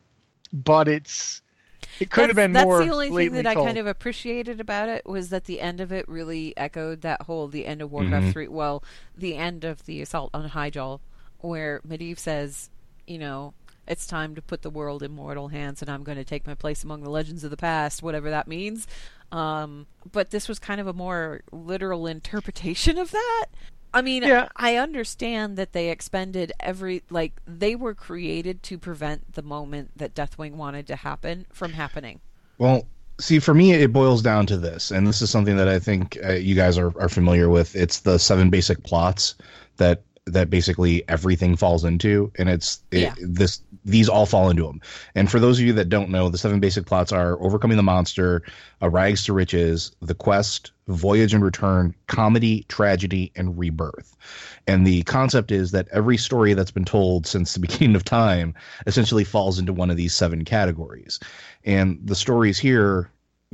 [0.52, 1.41] but it's
[2.00, 2.84] it could have that's, been that's more.
[2.84, 5.80] the only thing blatantly that I kind of appreciated about it was that the end
[5.80, 8.34] of it really echoed that whole the end of Warcraft Mhm.
[8.34, 8.47] three.
[8.47, 8.84] Well,
[9.15, 11.00] the end of the assault on Hyjal,
[11.39, 12.69] where Medivh says,
[13.08, 13.54] you know,
[13.91, 16.56] it's time to put the world in mortal hands, and I'm going to take my
[16.56, 18.88] place among the legends of the past, whatever that means.
[19.34, 23.45] Um, but this was kind of a more literal interpretation of that.
[23.93, 24.47] I mean, Yeah.
[24.56, 30.15] I understand that they expended every like they were created to prevent the moment that
[30.15, 32.21] Deathwing wanted to happen from happening.
[32.58, 32.88] Well,
[33.19, 36.17] see, for me, it boils down to this, and this is something that I think
[36.23, 37.75] uh, you guys are, are familiar with.
[37.75, 39.36] It's the seven basic plots
[39.75, 43.15] that that basically everything falls into, and it's it, Yeah.
[43.19, 43.62] this.
[43.84, 44.82] These all fall into them.
[45.15, 47.84] And for those of you that don't know, the seven basic plots are overcoming the
[47.84, 48.44] monster,
[48.82, 54.15] a rags to riches, the quest, voyage and return, comedy, tragedy, and rebirth.
[54.67, 58.54] And the concept is that every story that's been told since the beginning of time
[58.86, 61.20] essentially falls into one of these seven categories.
[61.63, 63.10] And the stories here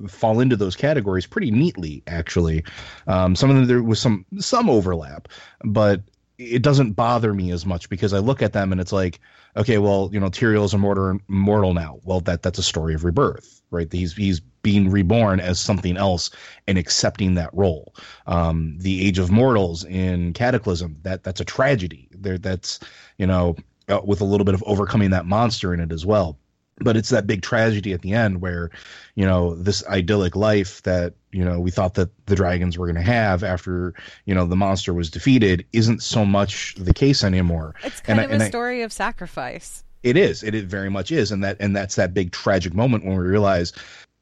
[0.08, 2.64] fall into those categories pretty neatly, actually.
[3.08, 5.28] Um, some of them there was some some overlap,
[5.64, 6.02] but
[6.38, 9.20] it doesn't bother me as much because I look at them and it's like,
[9.56, 12.00] okay, well, you know, Tyrael's immortal, immortal now.
[12.04, 13.92] Well, that that's a story of rebirth, right?
[13.92, 16.30] He's he's being reborn as something else
[16.68, 17.96] and accepting that role.
[18.28, 22.08] Um, the Age of Mortals in Cataclysm, that that's a tragedy.
[22.12, 22.80] There, that's
[23.18, 23.56] you know,
[23.90, 26.38] uh, with a little bit of overcoming that monster in it as well.
[26.80, 28.70] But it's that big tragedy at the end where,
[29.16, 32.96] you know, this idyllic life that you know we thought that the dragons were going
[32.96, 33.94] to have after
[34.26, 37.74] you know the monster was defeated isn't so much the case anymore.
[37.84, 39.84] It's And kind I- of and a I- story of sacrifice.
[40.04, 40.44] It is.
[40.44, 43.26] It, it very much is, and that and that's that big tragic moment when we
[43.26, 43.74] realize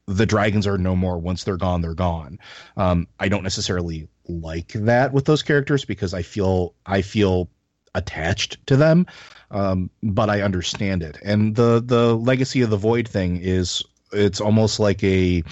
[0.06, 1.18] the dragons are no more.
[1.18, 2.38] Once they're gone, they're gone.
[2.78, 7.50] Um, I don't necessarily like that with those characters because I feel I feel
[7.96, 9.06] attached to them,
[9.50, 11.18] um, but I understand it.
[11.24, 13.82] And the the legacy of the void thing is
[14.12, 15.42] it's almost like a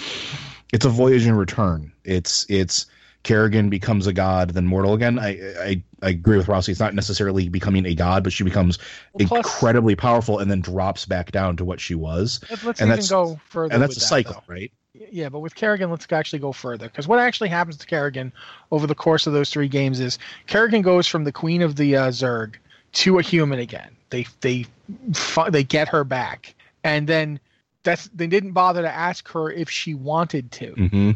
[0.72, 1.92] it's a voyage and return.
[2.04, 2.86] It's it's
[3.24, 5.18] Kerrigan becomes a god, then mortal again.
[5.18, 6.72] I, I I agree with Rossi.
[6.72, 8.78] It's not necessarily becoming a god, but she becomes
[9.14, 12.40] Well, plus- incredibly powerful and then drops back down to what she was.
[12.50, 13.72] Let's, let's and even that's- go further.
[13.72, 14.52] And that's a that, cycle, though.
[14.54, 14.70] right?
[14.94, 18.32] Yeah, but with Kerrigan, let's actually go further because what actually happens to Kerrigan
[18.70, 21.96] over the course of those three games is Kerrigan goes from the queen of the
[21.96, 22.54] uh, Zerg
[22.92, 23.96] to a human again.
[24.10, 24.66] They they
[25.50, 26.54] they get her back,
[26.84, 27.40] and then
[27.82, 31.10] that's they didn't bother to ask her if she wanted to, Mm-hmm.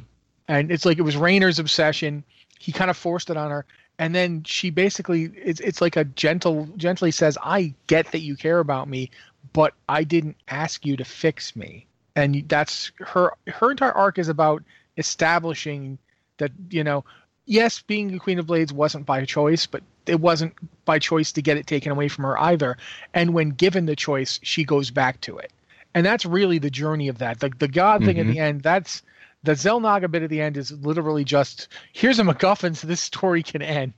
[0.48, 2.24] and it's like it was Raynor's obsession.
[2.58, 3.64] He kind of forced it on her,
[4.00, 8.34] and then she basically it's it's like a gentle gently says, "I get that you
[8.34, 9.12] care about me,
[9.52, 11.86] but I didn't ask you to fix me."
[12.18, 14.64] And that's her her entire arc is about
[14.96, 15.98] establishing
[16.38, 17.04] that you know,
[17.46, 20.52] yes, being the Queen of Blades wasn't by choice, but it wasn't
[20.84, 22.76] by choice to get it taken away from her either.
[23.14, 25.52] And when given the choice, she goes back to it,
[25.94, 27.38] and that's really the journey of that.
[27.38, 28.42] The the God thing at the mm-hmm.
[28.42, 29.02] end, that's
[29.44, 33.44] the Xel'Naga bit at the end is literally just here's a MacGuffin so this story
[33.44, 33.94] can end.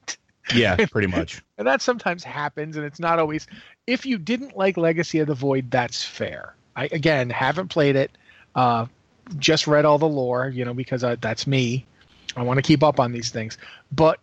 [0.54, 1.40] Yeah, pretty much.
[1.56, 3.46] and that sometimes happens, and it's not always.
[3.86, 6.54] If you didn't like Legacy of the Void, that's fair.
[6.76, 8.10] I again haven't played it.
[8.54, 8.86] Uh,
[9.38, 11.86] just read all the lore, you know, because I, that's me.
[12.36, 13.58] I want to keep up on these things.
[13.92, 14.18] But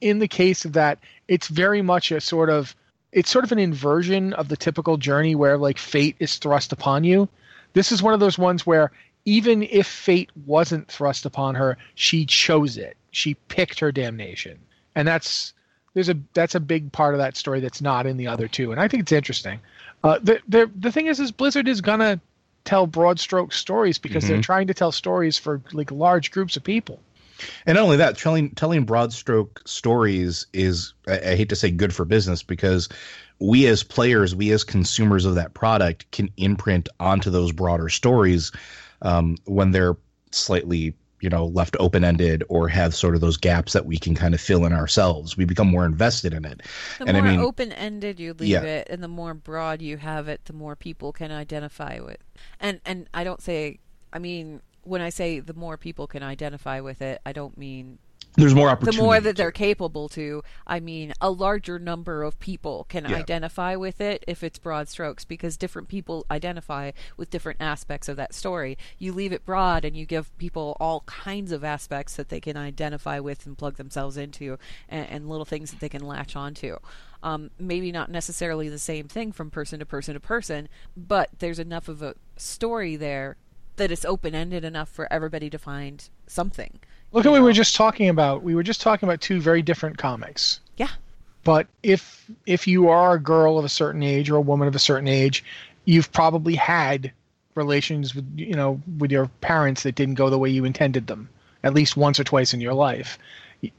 [0.00, 2.74] in the case of that, it's very much a sort of
[3.12, 7.04] it's sort of an inversion of the typical journey where like fate is thrust upon
[7.04, 7.28] you.
[7.72, 8.90] This is one of those ones where
[9.24, 12.96] even if fate wasn't thrust upon her, she chose it.
[13.10, 14.58] She picked her damnation.
[14.94, 15.54] And that's
[15.98, 18.70] there's a that's a big part of that story that's not in the other two.
[18.70, 19.58] And I think it's interesting.
[20.04, 22.20] Uh, the the the thing is is Blizzard is gonna
[22.64, 24.34] tell broad stroke stories because mm-hmm.
[24.34, 27.00] they're trying to tell stories for like large groups of people.
[27.66, 31.72] And not only that, telling telling broad stroke stories is I, I hate to say
[31.72, 32.88] good for business because
[33.40, 38.52] we as players, we as consumers of that product can imprint onto those broader stories
[39.02, 39.96] um, when they're
[40.30, 44.14] slightly you know left open ended or have sort of those gaps that we can
[44.14, 46.62] kind of fill in ourselves we become more invested in it
[46.98, 48.62] the and more I mean, open ended you leave yeah.
[48.62, 52.18] it and the more broad you have it the more people can identify with
[52.60, 53.78] and and i don't say
[54.12, 57.98] i mean when i say the more people can identify with it i don't mean
[58.38, 58.96] there's more opportunity.
[58.96, 63.16] The more that they're capable to, I mean, a larger number of people can yeah.
[63.16, 68.16] identify with it if it's broad strokes because different people identify with different aspects of
[68.16, 68.78] that story.
[68.98, 72.56] You leave it broad and you give people all kinds of aspects that they can
[72.56, 74.58] identify with and plug themselves into
[74.88, 76.76] and, and little things that they can latch onto.
[77.22, 81.58] Um, maybe not necessarily the same thing from person to person to person, but there's
[81.58, 83.36] enough of a story there
[83.78, 86.78] that it's open ended enough for everybody to find something.
[87.12, 88.42] Look at what we were just talking about.
[88.42, 90.60] We were just talking about two very different comics.
[90.76, 90.90] Yeah.
[91.44, 94.74] But if if you are a girl of a certain age or a woman of
[94.74, 95.42] a certain age,
[95.84, 97.12] you've probably had
[97.54, 101.28] relations with you know with your parents that didn't go the way you intended them
[101.62, 103.18] at least once or twice in your life.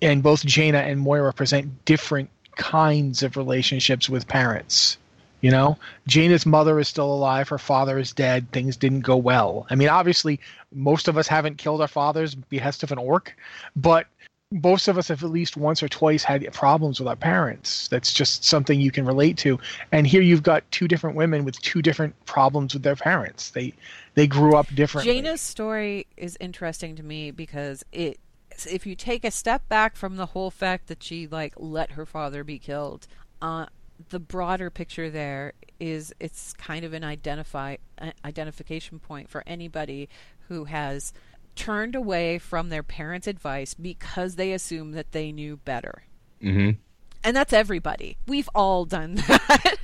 [0.01, 4.97] And both Jaina and Moira present different kinds of relationships with parents.
[5.41, 5.77] You know,
[6.07, 7.47] Jaina's mother is still alive.
[7.47, 8.51] Her father is dead.
[8.51, 9.65] Things didn't go well.
[9.69, 10.39] I mean, obviously,
[10.73, 13.35] most of us haven't killed our fathers behest of an orc,
[13.75, 14.07] but
[14.51, 17.87] most of us have at least once or twice had problems with our parents.
[17.89, 19.59] That's just something you can relate to.
[19.91, 23.51] And here you've got two different women with two different problems with their parents.
[23.51, 23.73] They
[24.15, 25.21] they grew up differently.
[25.21, 28.19] Jaina's story is interesting to me because it
[28.69, 32.05] if you take a step back from the whole fact that she like let her
[32.05, 33.07] father be killed,
[33.43, 33.67] uh,
[34.09, 40.09] the broader picture there is it's kind of an identify uh, identification point for anybody
[40.47, 41.13] who has
[41.55, 46.03] turned away from their parents' advice because they assume that they knew better.
[46.41, 46.79] Mm-hmm.
[47.21, 48.17] And that's everybody.
[48.27, 49.75] We've all done that.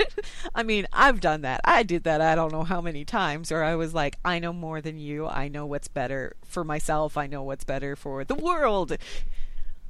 [0.53, 1.59] I mean, I've done that.
[1.65, 4.53] I did that I don't know how many times, or I was like, I know
[4.53, 5.27] more than you.
[5.27, 7.17] I know what's better for myself.
[7.17, 8.95] I know what's better for the world.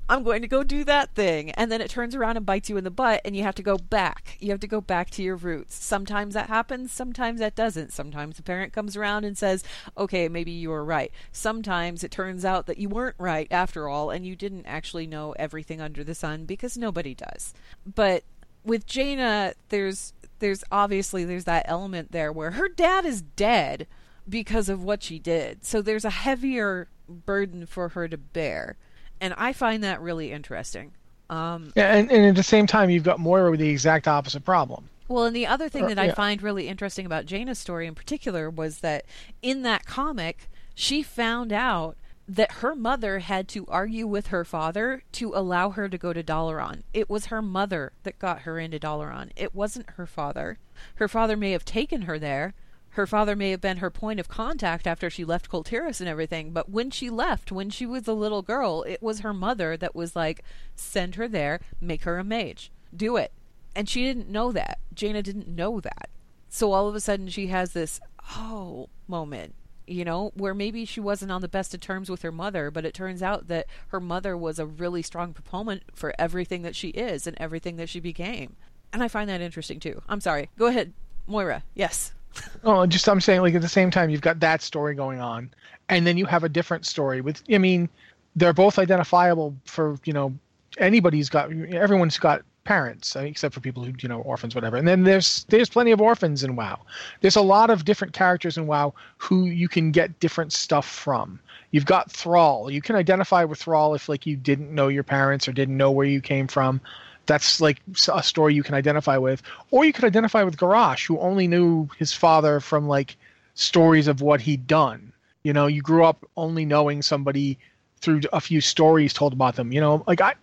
[0.08, 1.52] I'm going to go do that thing.
[1.52, 3.64] And then it turns around and bites you in the butt, and you have to
[3.64, 4.38] go back.
[4.40, 5.84] You have to go back to your roots.
[5.84, 7.92] Sometimes that happens, sometimes that doesn't.
[7.92, 9.64] Sometimes the parent comes around and says,
[9.98, 11.12] okay, maybe you were right.
[11.32, 15.34] Sometimes it turns out that you weren't right after all, and you didn't actually know
[15.40, 17.54] everything under the sun because nobody does.
[17.86, 18.24] But
[18.64, 23.88] with Jaina, there's there's obviously there's that element there where her dad is dead
[24.28, 25.64] because of what she did.
[25.64, 28.78] So there's a heavier burden for her to bear
[29.22, 30.92] and I find that really interesting.
[31.30, 34.46] Um, yeah, and, and at the same time, you've got Moira with the exact opposite
[34.46, 34.90] problem.
[35.08, 38.50] Well, and the other thing that I find really interesting about Jaina's story in particular
[38.50, 39.06] was that
[39.42, 41.96] in that comic, she found out
[42.28, 46.24] that her mother had to argue with her father to allow her to go to
[46.24, 46.82] Dalaran.
[46.92, 49.30] It was her mother that got her into Dalaran.
[49.36, 50.58] It wasn't her father.
[50.96, 52.56] Her father may have taken her there,
[52.96, 56.08] her father may have been her point of contact after she left Kul Tiras and
[56.08, 59.76] everything, but when she left, when she was a little girl, it was her mother
[59.76, 60.44] that was like,
[60.76, 63.34] send her there, make her a mage, do it.
[63.76, 64.80] And she didn't know that.
[64.94, 66.10] Jaina didn't know that.
[66.48, 68.00] So all of a sudden she has this,
[68.38, 72.32] oh, moment, you know, where maybe she wasn't on the best of terms with her
[72.32, 76.62] mother, but it turns out that her mother was a really strong proponent for everything
[76.62, 78.56] that she is and everything that she became.
[78.94, 80.02] And I find that interesting too.
[80.08, 80.50] I'm sorry.
[80.58, 80.94] Go ahead,
[81.28, 81.64] Moira.
[81.74, 82.14] Yes.
[82.64, 85.52] Oh, just I'm saying, like at the same time, you've got that story going on,
[85.88, 87.44] and then you have a different story with.
[87.52, 87.88] I mean,
[88.36, 90.34] they're both identifiable for you know
[90.80, 94.76] anybody's got everyone's got parents uh, except for people who you know orphans whatever.
[94.76, 96.80] And then there's there's plenty of orphans in wow.
[97.22, 101.40] There's a lot of different characters in wow who you can get different stuff from.
[101.72, 102.72] You've got thrall.
[102.72, 105.92] You can identify with thrall if like you didn't know your parents or didn't know
[105.92, 106.82] where you came from
[107.26, 107.82] that's like
[108.14, 109.42] a story you can identify with.
[109.72, 113.18] Or you could identify with Garrosh who only knew his father from like
[113.54, 115.12] stories of what he'd done.
[115.44, 117.58] You know you grew up only knowing somebody
[118.02, 119.72] through a few stories told about them.
[119.72, 120.34] You know like i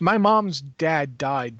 [0.00, 1.54] my mom's dad died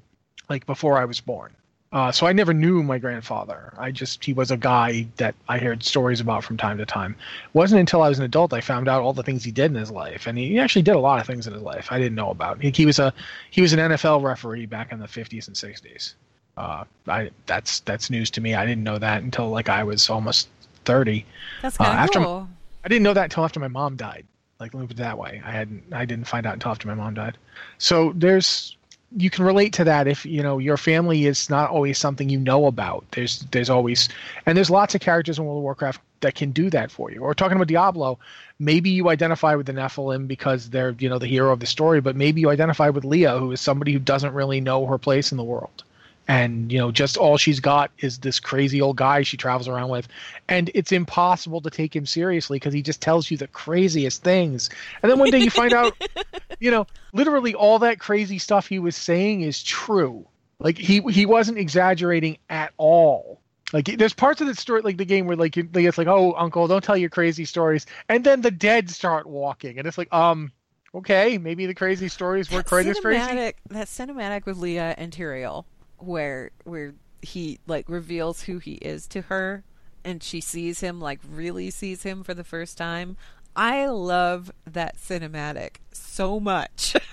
[0.49, 1.53] like before I was born.
[1.97, 3.73] Uh, so I never knew my grandfather.
[3.75, 7.13] I just he was a guy that I heard stories about from time to time.
[7.45, 9.71] It wasn't until I was an adult I found out all the things he did
[9.71, 11.97] in his life, and he actually did a lot of things in his life I
[11.97, 12.61] didn't know about.
[12.61, 13.11] He, he was a
[13.49, 16.13] he was an NFL referee back in the 50s and 60s.
[16.55, 18.53] Uh, I that's that's news to me.
[18.53, 20.49] I didn't know that until like I was almost
[20.85, 21.25] 30.
[21.63, 22.49] That's kind of Uh, after- cool.
[22.85, 24.25] I didn't know that until after my mom died.
[24.59, 25.41] Like let me put it that way.
[25.43, 27.39] I hadn't I didn't find out until after my mom died.
[27.79, 28.76] So there's
[29.15, 32.39] you can relate to that if you know your family is not always something you
[32.39, 33.05] know about.
[33.11, 34.09] There's there's always
[34.45, 37.21] and there's lots of characters in World of Warcraft that can do that for you.
[37.21, 38.19] Or talking about Diablo,
[38.59, 42.01] maybe you identify with the Nephilim because they're you know the hero of the story,
[42.01, 45.31] but maybe you identify with Leah, who is somebody who doesn't really know her place
[45.31, 45.83] in the world
[46.27, 49.89] and you know just all she's got is this crazy old guy she travels around
[49.89, 50.07] with
[50.49, 54.69] and it's impossible to take him seriously because he just tells you the craziest things
[55.01, 55.95] and then one day you find out
[56.59, 60.27] you know literally all that crazy stuff he was saying is true.
[60.59, 63.41] Like he he wasn't exaggerating at all.
[63.73, 66.33] Like there's parts of the story like the game where like you- it's like oh
[66.37, 67.85] uncle don't tell your crazy stories.
[68.09, 70.51] And then the dead start walking and it's like um
[70.95, 72.47] okay maybe the crazy stories
[72.89, 73.27] as crazy.
[73.27, 75.65] cinematic, that cinematic with Leah and Tyrael,
[75.97, 79.63] where where he like reveals who he is to her,
[80.05, 83.17] and she sees him like really sees him for the first time.
[83.57, 86.95] I love that cinematic so much.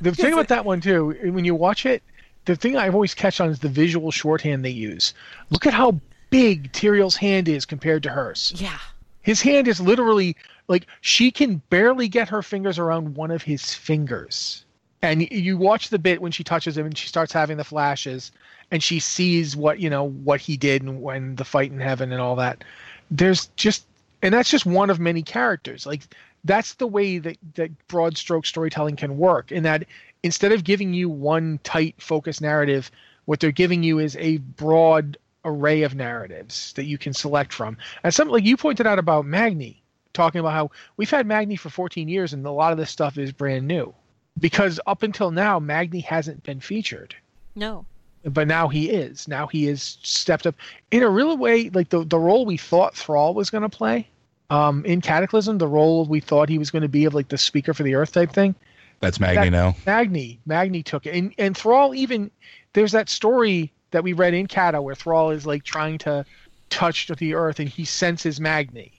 [0.00, 2.02] The thing about that one too, when you watch it,
[2.44, 5.14] the thing I've always catch on is the visual shorthand they use.
[5.48, 8.52] Look at how big Tyrael's hand is compared to hers.
[8.56, 8.76] yeah,
[9.22, 10.36] His hand is literally
[10.68, 14.66] like she can barely get her fingers around one of his fingers.
[15.00, 18.32] And you watch the bit when she touches him and she starts having the flashes
[18.70, 22.12] and she sees what, you know, what he did and when the fight in heaven
[22.12, 22.64] and all that.
[23.10, 23.86] There's just
[24.26, 25.86] and that's just one of many characters.
[25.86, 26.02] Like
[26.42, 29.84] that's the way that that broad stroke storytelling can work in that
[30.24, 32.90] instead of giving you one tight focused narrative,
[33.26, 37.76] what they're giving you is a broad array of narratives that you can select from.
[38.02, 39.80] And something like you pointed out about Magni,
[40.12, 43.18] talking about how we've had Magni for 14 years and a lot of this stuff
[43.18, 43.94] is brand new.
[44.40, 47.14] Because up until now, Magni hasn't been featured.
[47.54, 47.86] no,
[48.24, 49.28] But now he is.
[49.28, 50.56] Now he is stepped up
[50.90, 54.08] in a real way, like the, the role we thought Thrall was going to play
[54.50, 57.38] um, in Cataclysm, the role we thought he was going to be of like the
[57.38, 58.54] speaker for the Earth type thing.
[59.00, 59.76] That's Magni That- now.
[59.84, 62.30] Magni, Magni took it, and and Thrall even
[62.72, 66.24] there's that story that we read in Cata where Thrall is like trying to
[66.70, 68.92] touch the Earth and he senses Magni.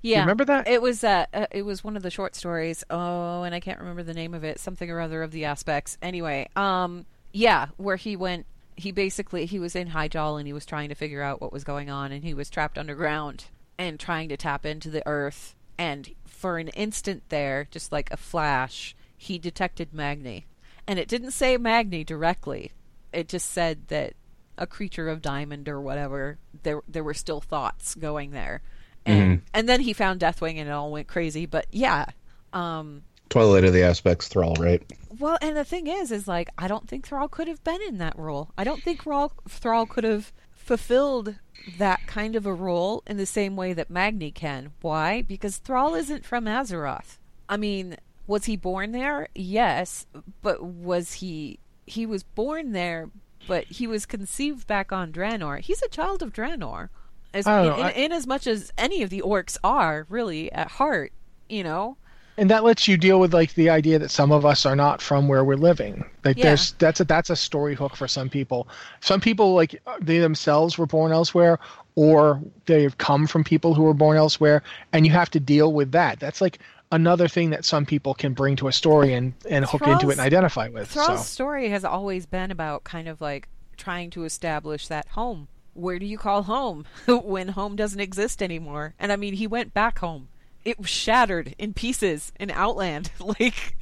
[0.00, 0.20] yeah.
[0.20, 0.68] remember that?
[0.68, 2.84] It was uh, uh, it was one of the short stories.
[2.90, 4.60] Oh, and I can't remember the name of it.
[4.60, 5.98] Something or other of the aspects.
[6.02, 8.46] Anyway, um, yeah, where he went.
[8.74, 11.64] He basically he was in Hyjal and he was trying to figure out what was
[11.64, 13.44] going on, and he was trapped underground
[13.82, 15.54] and trying to tap into the earth.
[15.78, 20.46] And for an instant there, just like a flash, he detected Magni,
[20.86, 22.72] and it didn't say Magni directly.
[23.12, 24.14] It just said that
[24.58, 26.38] a creature of diamond or whatever.
[26.62, 28.62] There there were still thoughts going there
[29.06, 31.46] and and then he found Deathwing and it all went crazy.
[31.46, 32.06] But yeah,
[32.52, 34.82] um, Twilight of the Aspects Thrall, right?
[35.18, 37.98] well, and the thing is, is like I don't think Thrall could have been in
[37.98, 38.50] that role.
[38.56, 40.32] I don't think Thrall Thrall could have
[40.62, 41.36] fulfilled
[41.78, 44.72] that kind of a role in the same way that Magni can.
[44.80, 45.22] Why?
[45.22, 47.18] Because Thrall isn't from Azeroth.
[47.48, 47.96] I mean,
[48.26, 49.28] was he born there?
[49.34, 50.06] Yes,
[50.40, 51.58] but was he?
[51.86, 53.10] He was born there,
[53.46, 55.60] but he was conceived back on Draenor.
[55.60, 56.88] He's a child of Draenor.
[57.34, 60.50] As, in, know, I- in, in as much as any of the orcs are really
[60.52, 61.12] at heart,
[61.48, 61.96] you know.
[62.38, 65.02] And that lets you deal with like the idea that some of us are not
[65.02, 66.04] from where we're living.
[66.24, 66.44] Like Yeah.
[66.46, 68.68] there's that's a that's a story hook for some people.
[69.00, 71.58] Some people like they themselves were born elsewhere,
[71.94, 74.62] or they've come from people who were born elsewhere,
[74.92, 76.20] and you have to deal with that.
[76.20, 76.58] That's like
[76.90, 80.12] another thing that some people can bring to a story and and hook into it
[80.12, 80.88] and identify with.
[80.88, 85.48] Thrall's so story has always been about kind of like trying to establish that home.
[85.74, 88.94] Where do you call home when home doesn't exist anymore?
[88.98, 90.28] And I mean, he went back home.
[90.64, 93.10] It was shattered in pieces in Outland.
[93.20, 93.76] like,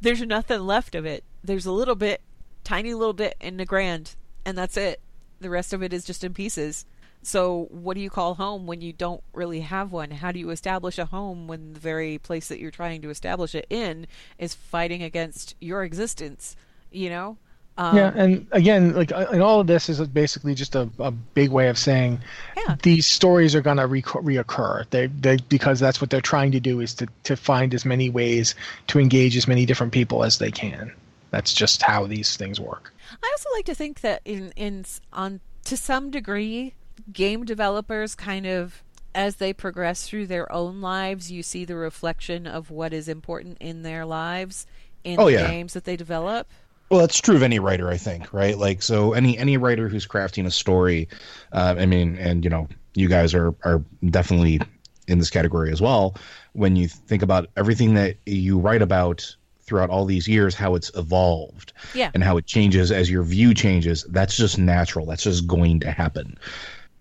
[0.00, 1.24] there's nothing left of it.
[1.42, 2.20] There's a little bit,
[2.62, 5.00] tiny little bit in Nagrand, and that's it.
[5.40, 6.86] The rest of it is just in pieces.
[7.22, 10.10] So, what do you call home when you don't really have one?
[10.10, 13.54] How do you establish a home when the very place that you're trying to establish
[13.54, 14.06] it in
[14.38, 16.54] is fighting against your existence?
[16.92, 17.38] You know?
[17.76, 21.10] Um, yeah, and again, like uh, and all of this is basically just a, a
[21.10, 22.20] big way of saying
[22.56, 22.76] Yeah.
[22.84, 24.88] these stories are going to re- reoccur.
[24.90, 28.10] They they because that's what they're trying to do is to to find as many
[28.10, 28.54] ways
[28.88, 30.92] to engage as many different people as they can.
[31.30, 32.92] That's just how these things work.
[33.10, 36.74] I also like to think that in in on to some degree,
[37.12, 38.84] game developers kind of
[39.16, 43.58] as they progress through their own lives, you see the reflection of what is important
[43.60, 44.66] in their lives
[45.02, 45.48] in Oh, the yeah.
[45.50, 46.48] games that they develop.
[46.90, 48.56] Well, that's true of any writer, I think, right?
[48.56, 51.08] Like, so any any writer who's crafting a story,
[51.52, 54.60] uh, I mean, and you know, you guys are are definitely
[55.08, 56.14] in this category as well.
[56.52, 60.90] When you think about everything that you write about throughout all these years, how it's
[60.94, 62.10] evolved, Yeah.
[62.14, 65.06] and how it changes as your view changes, that's just natural.
[65.06, 66.36] That's just going to happen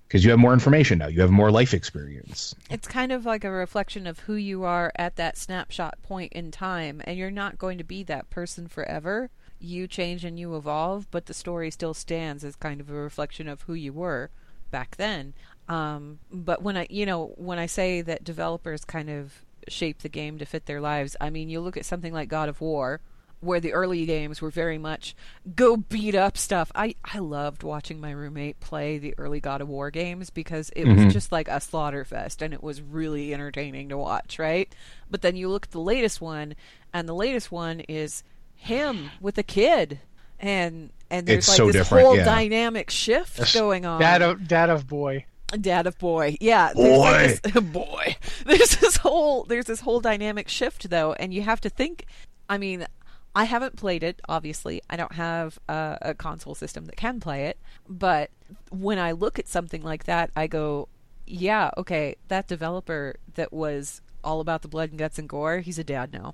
[0.08, 1.08] because you have more information now.
[1.08, 2.56] You have more life experience.
[2.70, 6.52] It's kind of like a reflection of who you are at that snapshot point in
[6.52, 9.30] time, and you're not going to be that person forever.
[9.66, 13.48] You change and you evolve, but the story still stands as kind of a reflection
[13.48, 14.30] of who you were
[14.72, 15.34] back then.
[15.70, 20.10] Um, but when I, you know, when I say that developers kind of shape the
[20.10, 23.00] game to fit their lives, I mean, you look at something like God of War,
[23.40, 25.16] where the early games were very much
[25.56, 26.70] go beat up stuff.
[26.76, 30.86] I, I loved watching my roommate play the early God of War games because it
[30.86, 31.06] Mhm.
[31.06, 34.74] was just like a slaughter fest and it was really entertaining to watch, right?
[35.10, 36.56] But then you look at the latest one
[36.94, 38.24] and the latest one is
[38.64, 40.00] him with a kid
[40.40, 42.26] and and there's It's like so this different, whole yeah.
[42.26, 44.00] dynamic shift going on.
[44.02, 45.26] Dad of Dad of boy.
[45.62, 48.16] Dad of boy, yeah, there's like this- boy.
[48.46, 52.06] There's this whole there's this whole dynamic shift though, and you have to think.
[52.50, 52.88] I mean,
[53.36, 54.20] I haven't played it.
[54.28, 57.60] Obviously, I don't have a, a console system that can play it.
[57.88, 58.32] But
[58.72, 60.88] when I look at something like that, I go,
[61.28, 65.78] yeah, okay, that developer that was all about the blood and guts and gore, he's
[65.78, 66.34] a dad now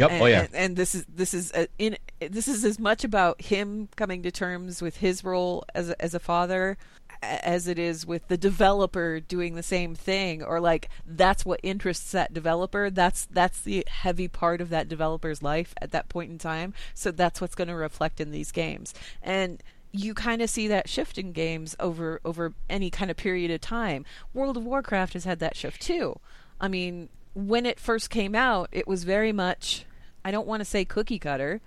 [0.00, 0.10] Yep.
[0.10, 0.40] and, oh yeah.
[0.40, 4.22] and, and this is this is a, in this is as much about him coming
[4.22, 6.78] to terms with his role as a, as a father
[7.22, 12.12] as it is with the developer doing the same thing or like that's what interests
[12.12, 12.88] that developer.
[12.88, 16.72] That's that's the heavy part of that developer's life at that point in time.
[16.94, 18.94] So that's what's going to reflect in these games.
[19.22, 23.50] And you kind of see that shift in games over over any kind of period
[23.50, 24.06] of time.
[24.32, 26.18] World of warcraft has had that shift too.
[26.58, 29.84] I mean when it first came out, it was very much,
[30.24, 31.60] I don't want to say cookie cutter,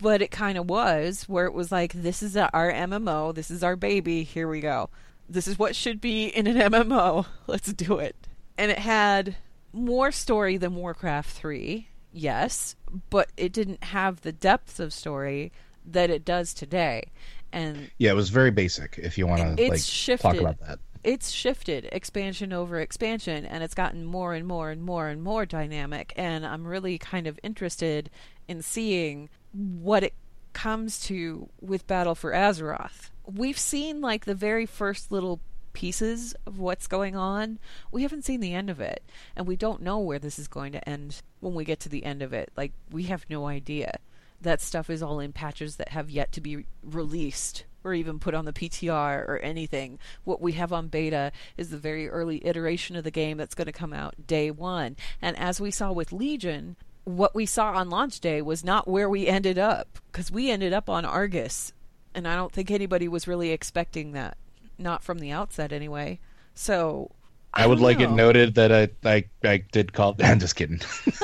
[0.00, 3.62] but it kind of was, where it was like, this is our MMO, this is
[3.62, 4.90] our baby, here we go.
[5.28, 8.16] This is what should be in an MMO, let's do it.
[8.56, 9.36] And it had
[9.72, 12.76] more story than Warcraft 3, yes,
[13.10, 15.52] but it didn't have the depth of story
[15.84, 17.10] that it does today.
[17.52, 18.98] And Yeah, it was very basic.
[18.98, 20.22] If you want to like shifted.
[20.22, 20.78] talk about that.
[21.04, 25.46] It's shifted expansion over expansion and it's gotten more and more and more and more
[25.46, 26.12] dynamic.
[26.16, 28.10] And i'm really kind of interested
[28.46, 30.14] in seeing what it
[30.52, 33.10] comes to with battle for azeroth.
[33.24, 35.40] We've seen like the very first little
[35.72, 37.58] pieces of what's going on.
[37.92, 39.02] We haven't seen the end of it
[39.36, 42.04] and we don't know where this is going to end when we get to the
[42.04, 42.50] end of it.
[42.56, 43.98] Like we have no idea.
[44.40, 48.34] That stuff is all in patches that have yet to be released or even put
[48.34, 49.98] on the PTR or anything.
[50.24, 53.66] What we have on beta is the very early iteration of the game that's going
[53.66, 54.96] to come out day one.
[55.22, 59.08] And as we saw with Legion, what we saw on launch day was not where
[59.08, 61.72] we ended up because we ended up on Argus.
[62.14, 64.36] And I don't think anybody was really expecting that,
[64.78, 66.20] not from the outset anyway.
[66.54, 67.10] So.
[67.54, 70.14] I, would don't like it noted that I I, I did call.
[70.22, 70.80] I'm just kidding.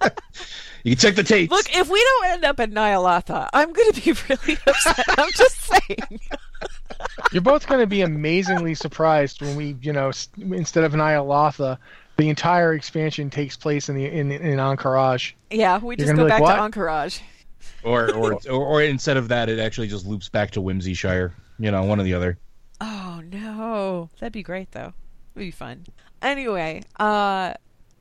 [0.84, 1.50] you can check the tapes.
[1.50, 5.04] Look, if we don't end up in Ny'alotha, I'm going to be really upset.
[5.18, 6.20] I'm just saying.
[7.32, 11.78] You're both going to be amazingly surprised when we, you know, s- instead of Ny'alotha,
[12.16, 15.34] the entire expansion takes place in the in in Anchorage.
[15.50, 17.20] Yeah, we You're just go be like, back to Encourage.
[17.82, 21.32] or, or or or instead of that, it actually just loops back to Whimsyshire.
[21.58, 22.38] You know, one or the other.
[22.80, 24.92] Oh no, that'd be great though.
[25.34, 25.84] It'd be fun.
[26.20, 27.54] Anyway, uh,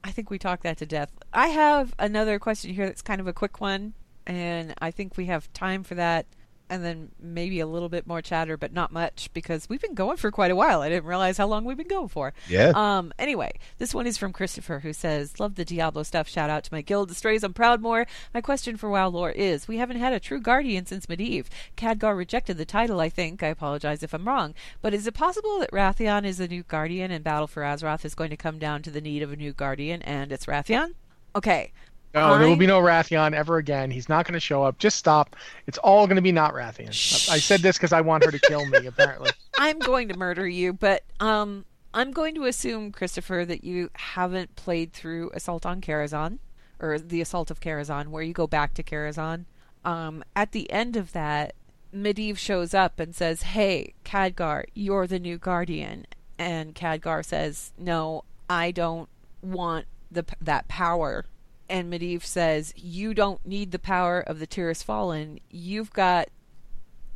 [0.04, 1.12] I think we talked that to death.
[1.34, 3.94] I have another question here that's kind of a quick one,
[4.26, 6.26] and I think we have time for that,
[6.72, 10.16] and then maybe a little bit more chatter, but not much because we've been going
[10.16, 10.82] for quite a while.
[10.82, 12.34] I didn't realize how long we've been going for.
[12.48, 12.72] Yeah.
[12.74, 13.14] Um.
[13.20, 16.30] Anyway, this one is from Christopher, who says, "Love the Diablo stuff.
[16.30, 17.44] Shout out to my guild, the Strays.
[17.44, 18.08] I'm proud Proudmoore.
[18.34, 21.48] My question for WoW lore is: We haven't had a true guardian since Medivh.
[21.76, 23.00] Khadgar rejected the title.
[23.02, 23.44] I think.
[23.44, 24.54] I apologize if I'm wrong.
[24.82, 28.16] But is it possible that Wrathion is the new guardian, and Battle for Azeroth is
[28.16, 30.94] going to come down to the need of a new guardian, and it's Wrathion?
[31.36, 31.72] Okay.
[32.14, 33.90] No, there will be no Wrathion ever again.
[33.90, 34.78] He's not going to show up.
[34.80, 35.36] Just stop.
[35.66, 36.90] It's all going to be not Wrathion.
[37.30, 38.86] I said this because I want her to kill me.
[38.86, 43.90] Apparently, I'm going to murder you, but um, I'm going to assume, Christopher, that you
[43.94, 46.40] haven't played through Assault on Karazhan,
[46.80, 49.46] or the Assault of Karazhan, where you go back to Karazhan.
[49.86, 51.56] Um, at the end of that,
[51.96, 56.06] Medivh shows up and says, "Hey, Khadgar, you're the new guardian."
[56.38, 59.10] And Khadgar says, "No, I don't
[59.42, 61.26] want the that power."
[61.72, 65.40] And Medivh says, "You don't need the power of the Tirisfal.
[65.50, 66.28] You've got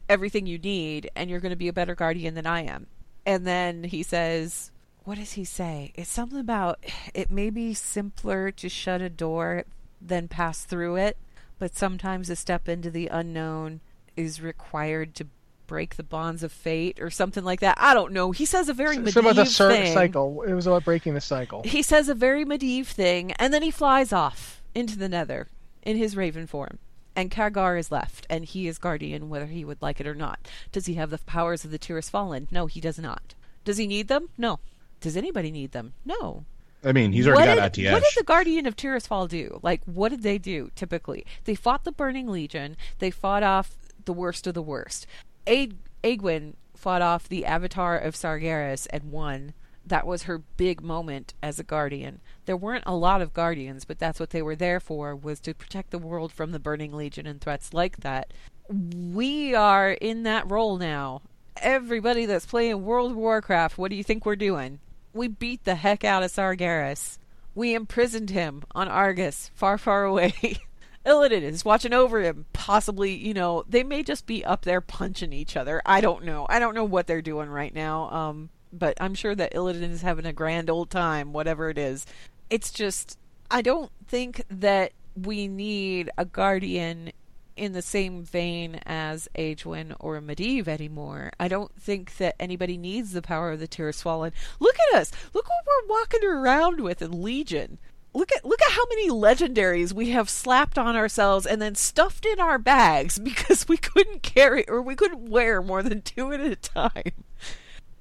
[0.10, 2.88] everything you need and you're going to be a better guardian than I am.
[3.26, 4.72] And then he says,
[5.04, 5.92] what does he say?
[5.96, 6.84] It's something about
[7.14, 9.66] it may be simpler to shut a door
[10.02, 11.18] than pass through it,
[11.60, 13.82] but sometimes a step into the unknown
[14.16, 15.28] is required to
[15.68, 17.78] break the bonds of fate or something like that.
[17.80, 18.32] I don't know.
[18.32, 19.94] He says a very It's about the Medivh cir- thing.
[19.94, 20.42] cycle.
[20.44, 21.62] It was about breaking the cycle.
[21.64, 25.48] He says a very Medivh thing, and then he flies off into the Nether
[25.84, 26.80] in his raven form.
[27.16, 30.50] And Khadgar is left, and he is guardian whether he would like it or not.
[30.74, 32.46] Does he have the powers of the Tirisfal?
[32.52, 33.34] No, he does not.
[33.64, 34.30] Does he need them?
[34.38, 34.60] No.
[35.00, 35.94] Does anybody need them?
[36.04, 36.44] No.
[36.84, 37.92] I mean, he's already what got did, Atiyesh.
[37.94, 39.60] What did the Guardian of Tirisfal do?
[39.64, 41.26] Like, what did they do typically?
[41.46, 42.76] They fought the Burning Legion.
[43.00, 45.08] They fought off the worst of the worst.
[45.46, 49.54] Aegwynn fought off the Avatar of Sargeras and won.
[49.86, 52.22] That was her big moment as a Guardian.
[52.46, 55.54] There weren't a lot of Guardians, but that's what they were there for, was to
[55.54, 58.34] protect the world from the Burning Legion and threats like that.
[58.68, 61.22] We are in that role now.
[61.58, 64.80] Everybody that's playing World of Warcraft, what do you think we're doing?
[65.14, 67.20] We beat the heck out of Sargeras.
[67.54, 70.34] We imprisoned him on Argus, far, far away.
[71.06, 72.46] Illidan is watching over him.
[72.54, 75.82] Possibly, you know, they may just be up there punching each other.
[75.86, 76.46] I don't know.
[76.50, 78.10] I don't know what they're doing right now.
[78.10, 82.06] Um, but I'm sure that Illidan is having a grand old time, whatever it is.
[82.50, 83.18] It's just,
[83.50, 87.12] I don't think that we need a guardian
[87.56, 91.32] in the same vein as Aegwynn or Medivh anymore.
[91.40, 94.32] I don't think that anybody needs the power of the Tirisfal.
[94.60, 95.12] Look at us!
[95.34, 97.78] Look what we're walking around with in Legion.
[98.16, 102.26] Look at look at how many legendaries we have slapped on ourselves and then stuffed
[102.26, 106.40] in our bags because we couldn't carry or we couldn't wear more than two at
[106.40, 107.12] a time.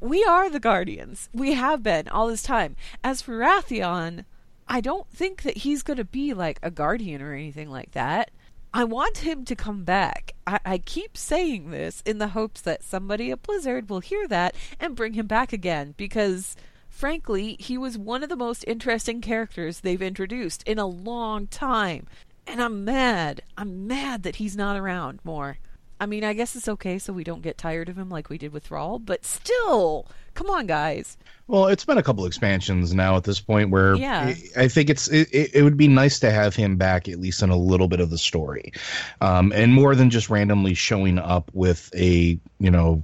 [0.00, 1.28] We are the Guardians.
[1.32, 2.76] We have been all this time.
[3.02, 4.24] As for Wrathion,
[4.68, 8.30] I don't think that he's going to be like a guardian or anything like that.
[8.72, 10.34] I want him to come back.
[10.46, 14.54] I, I keep saying this in the hopes that somebody at Blizzard will hear that
[14.80, 16.56] and bring him back again because,
[16.94, 22.06] frankly, he was one of the most interesting characters they've introduced in a long time.
[22.46, 23.42] And I'm mad.
[23.58, 25.58] I'm mad that he's not around more.
[26.00, 28.36] I mean, I guess it's okay so we don't get tired of him like we
[28.36, 31.16] did with Thrall, but still, come on, guys.
[31.46, 34.34] Well, it's been a couple expansions now at this point where Yeah.
[34.56, 37.50] I think it's it, it would be nice to have him back at least in
[37.50, 38.72] a little bit of the story,
[39.20, 43.02] um, and more than just randomly showing up with a you know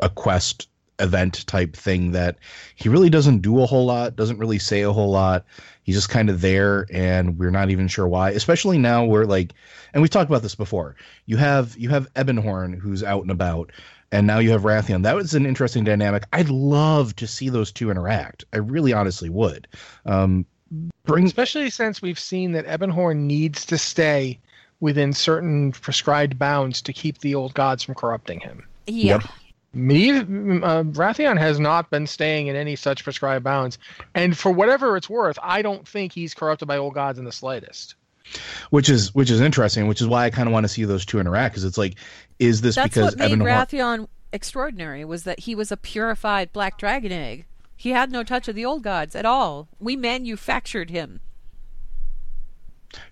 [0.00, 0.68] a quest
[0.98, 2.36] event type thing that
[2.74, 5.44] he really doesn't do a whole lot, doesn't really say a whole lot.
[5.82, 8.30] He's just kind of there, and we're not even sure why.
[8.30, 9.52] Especially now, we're like,
[9.92, 10.94] and we've talked about this before.
[11.26, 13.72] You have you have Ebonhorn who's out and about,
[14.12, 15.02] and now you have Wrathion.
[15.02, 16.24] That was an interesting dynamic.
[16.32, 18.44] I'd love to see those two interact.
[18.52, 19.66] I really, honestly would.
[20.06, 20.46] Um,
[21.04, 24.38] bring Especially since we've seen that Ebonhorn needs to stay
[24.80, 28.66] within certain prescribed bounds to keep the old gods from corrupting him.
[28.86, 29.14] Yeah.
[29.14, 29.22] Yep.
[29.74, 33.78] Medivh, uh, Wrathion has not been staying in any such prescribed bounds,
[34.14, 37.32] and for whatever it's worth, I don't think he's corrupted by old gods in the
[37.32, 37.94] slightest.
[38.70, 39.88] which is which is interesting.
[39.88, 41.96] Which is why I kind of want to see those two interact because it's like,
[42.38, 43.46] is this That's because what made Ebonhorn?
[43.46, 47.46] Wrathion extraordinary was that he was a purified black dragon egg.
[47.76, 49.68] He had no touch of the old gods at all.
[49.80, 51.20] We manufactured him.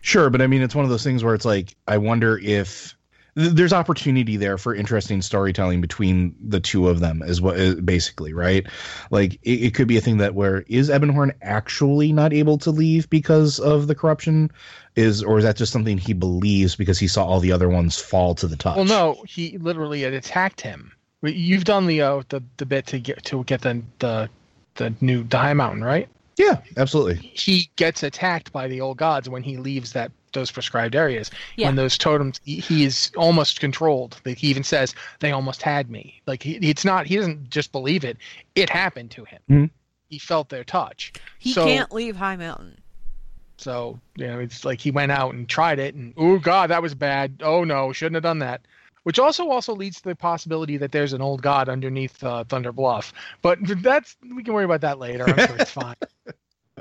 [0.00, 2.94] Sure, but I mean, it's one of those things where it's like, I wonder if
[2.94, 2.94] th-
[3.34, 8.32] there's opportunity there for interesting storytelling between the two of them, as what uh, basically,
[8.32, 8.66] right?
[9.10, 12.70] Like, it, it could be a thing that where is Ebonhorn actually not able to
[12.70, 14.50] leave because of the corruption,
[14.96, 18.00] is or is that just something he believes because he saw all the other ones
[18.00, 18.76] fall to the touch?
[18.76, 20.92] Well, no, he literally had attacked him.
[21.22, 24.30] You've done the uh, the the bit to get to get the the
[24.76, 26.08] the new Highmountain, right?
[26.36, 27.16] Yeah, absolutely.
[27.16, 31.30] He gets attacked by the old gods when he leaves that those prescribed areas.
[31.56, 31.66] Yeah.
[31.68, 34.20] When those totems, he, he is almost controlled.
[34.24, 36.20] Like, He even says they almost had me.
[36.26, 37.06] Like he, it's not.
[37.06, 38.16] He doesn't just believe it.
[38.54, 39.40] It happened to him.
[39.50, 39.70] Mhm.
[40.08, 41.12] He felt their touch.
[41.38, 42.76] He So- can't leave Highmountain.
[43.56, 46.80] So you know, it's like he went out and tried it, and oh god, that
[46.80, 47.42] was bad.
[47.44, 48.62] Oh no, shouldn't have done that.
[49.02, 52.72] Which also also leads to the possibility that there's an old god underneath uh, Thunder
[52.72, 53.12] Bluff.
[53.42, 55.24] But that's we can worry about that later.
[55.28, 55.94] I'm sure it's fine.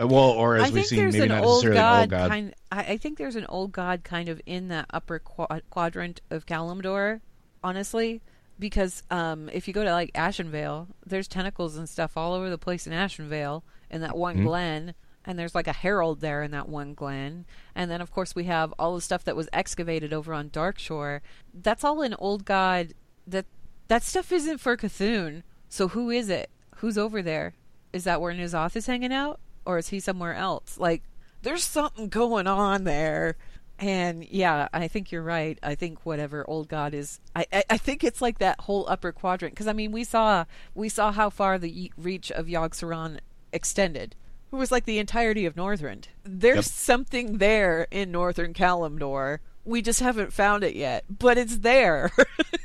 [0.02, 2.10] Uh, well, or as I we've seen, maybe an not old necessarily god, an old
[2.10, 2.30] god.
[2.30, 2.56] kind.
[2.72, 7.22] I, think there's an old god kind of in that upper qua- quadrant of Kalimdor,
[7.64, 8.22] honestly,
[8.58, 12.58] because um, if you go to like Ashenvale, there's tentacles and stuff all over the
[12.58, 14.44] place in Ashenvale in that one Mhm.
[14.46, 14.94] glen,
[15.26, 17.46] and there's like a herald there in that one glen,
[17.76, 21.22] and then of course we have all the stuff that was excavated over on Darkshore.
[21.54, 22.94] That's all an old god.
[23.28, 23.46] That
[23.90, 25.44] that stuff isn't for Cthulhu.
[25.68, 26.50] So who is it?
[26.78, 27.54] Who's over there?
[27.92, 29.40] Is that where N'Zoth is hanging out?
[29.70, 30.80] Or is he somewhere else?
[30.80, 31.04] Like,
[31.44, 33.38] there's something going on there.
[33.78, 35.60] And yeah, I think you're right.
[35.62, 39.12] I think whatever old god is, I, I, I think it's like that whole upper
[39.12, 39.54] quadrant.
[39.54, 43.20] Because I mean, we saw we saw how far the reach of Yogg Saron
[43.54, 44.16] extended.
[44.52, 46.06] It was like the entirety of Northrend.
[46.24, 46.66] There's Yep.
[46.66, 49.38] something there in Northern Kalimdor.
[49.66, 52.12] We just haven't found it yet, but it's there.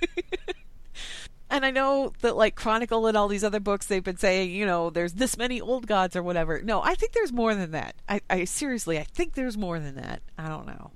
[1.50, 4.66] and I know that like Chronicle and all these other books they've been saying, you
[4.66, 6.60] know, there's this many old gods or whatever.
[6.62, 7.94] No, I think there's more than that.
[8.08, 10.22] I, I seriously, I think there's more than that.
[10.38, 10.90] I don't know.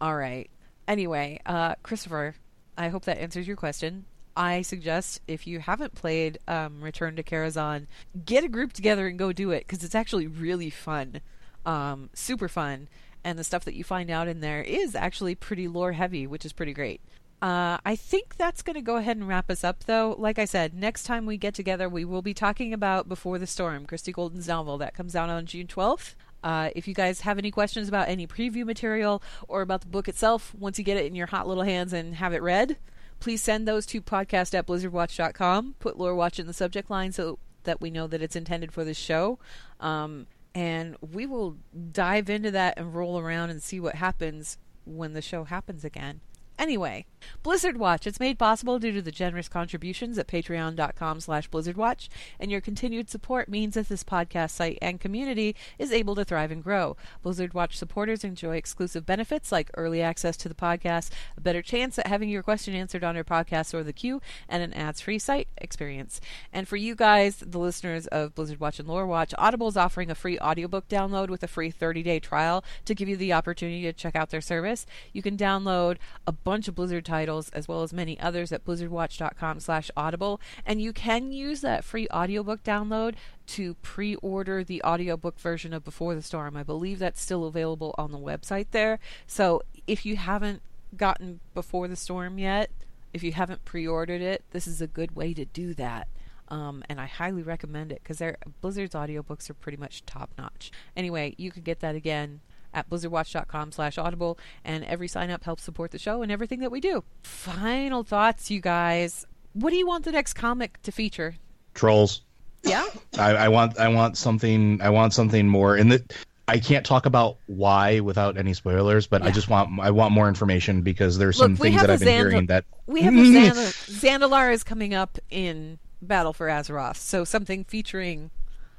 [0.00, 0.50] All right.
[0.88, 2.34] Anyway, uh, Christopher,
[2.76, 4.06] I hope that answers your question.
[4.36, 7.86] I suggest if you haven't played um, Return to Karazhan,
[8.24, 11.22] get a group together and go do it because it's actually really fun,
[11.64, 12.88] um, super fun,
[13.24, 16.44] and the stuff that you find out in there is actually pretty lore heavy, which
[16.44, 17.00] is pretty great.
[17.42, 20.14] Uh, I think that's going to go ahead and wrap us up, though.
[20.18, 23.46] Like I said, next time we get together, we will be talking about Before the
[23.46, 26.14] Storm, Christie Golden's novel that comes out on June 12th.
[26.42, 30.08] Uh, if you guys have any questions about any preview material or about the book
[30.08, 32.78] itself, once you get it in your hot little hands and have it read,
[33.20, 35.74] please send those to podcast at blizzardwatch.com.
[35.78, 38.84] Put Lore Watch in the subject line so that we know that it's intended for
[38.84, 39.38] this show.
[39.80, 41.58] Um, and we will
[41.92, 44.56] dive into that and roll around and see what happens
[44.86, 46.20] when the show happens again.
[46.58, 47.04] Anyway,
[47.42, 48.06] Blizzard Watch.
[48.06, 52.08] It's made possible due to the generous contributions at patreon.com slash blizzardwatch,
[52.38, 56.50] and your continued support means that this podcast site and community is able to thrive
[56.50, 56.96] and grow.
[57.22, 61.98] Blizzard Watch supporters enjoy exclusive benefits like early access to the podcast, a better chance
[61.98, 65.48] at having your question answered on our podcast or the queue, and an ads-free site
[65.58, 66.20] experience.
[66.52, 70.10] And for you guys, the listeners of Blizzard Watch and Lore Watch, Audible is offering
[70.10, 73.92] a free audiobook download with a free 30-day trial to give you the opportunity to
[73.92, 74.86] check out their service.
[75.12, 79.60] You can download a bunch of Blizzard titles as well as many others at blizzardwatch.com
[79.60, 83.14] slash audible and you can use that free audiobook download
[83.46, 86.56] to pre-order the audiobook version of Before the Storm.
[86.56, 88.98] I believe that's still available on the website there.
[89.26, 90.62] So if you haven't
[90.96, 92.70] gotten Before the Storm yet,
[93.12, 96.08] if you haven't pre-ordered it, this is a good way to do that.
[96.48, 98.22] Um, and I highly recommend it because
[98.60, 100.70] Blizzard's audiobooks are pretty much top notch.
[100.96, 102.40] Anyway, you can get that again
[102.76, 106.70] at blizzardwatch.com slash audible and every sign up helps support the show and everything that
[106.70, 107.02] we do.
[107.22, 109.26] Final thoughts you guys.
[109.54, 111.36] What do you want the next comic to feature?
[111.74, 112.22] Trolls.
[112.62, 112.86] yeah.
[113.18, 115.76] I, I want I want something I want something more.
[115.76, 116.14] And that
[116.46, 120.28] I can't talk about why without any spoilers, but I just want I want more
[120.28, 122.64] information because there's some Look, we things have that a I've been Xandar- hearing that
[122.86, 128.30] we have a Xand- Zandalar is coming up in battle for azeroth so something featuring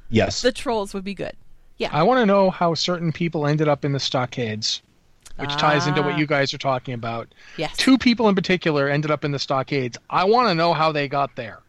[0.10, 0.43] yes.
[0.43, 1.36] the trolls would be good
[1.91, 4.82] I want to know how certain people ended up in the stockades,
[5.38, 6.17] which ties into what Ah.
[6.17, 7.28] you guys are talking about.
[7.57, 9.97] yes Two people in particular ended up in the stockades.
[10.09, 11.59] I want to know how they got there.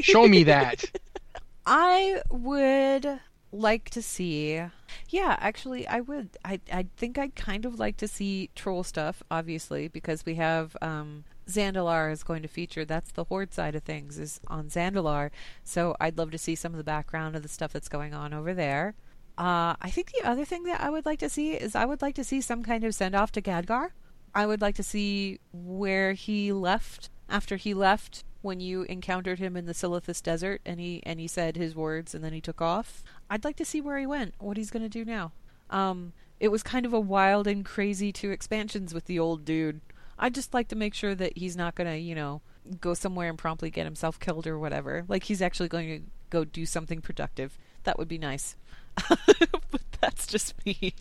[0.00, 0.84] Show me that.
[1.66, 3.20] I would
[3.52, 4.60] like to see.
[5.08, 6.36] Yeah, actually, I would.
[6.44, 10.76] I I think I'd kind of like to see troll stuff, obviously, because we have
[10.82, 12.84] um, Zandalar is going to feature.
[12.84, 15.30] That's the horde side of things is on Zandalar.
[15.62, 18.34] So I'd love to see some of the background of the stuff that's going on
[18.34, 18.94] over there.
[19.36, 22.02] Uh, I think the other thing that I would like to see is I would
[22.02, 23.90] like to see some kind of send off to Khadgar.
[24.34, 29.56] I would like to see where he left after he left when you encountered him
[29.56, 32.60] in the Silithus desert and he and he said his words and then he took
[32.60, 33.02] off.
[33.30, 35.32] I'd like to see where he went, what he's going to do now.
[35.70, 39.80] Um it was kind of a wild and crazy two expansions with the old dude.
[40.18, 42.42] I'd just like to make sure that he's not going to, you know,
[42.80, 45.04] go somewhere and promptly get himself killed or whatever.
[45.08, 47.58] Like he's actually going to go do something productive.
[47.84, 48.56] That would be nice.
[49.08, 50.94] but that's just me.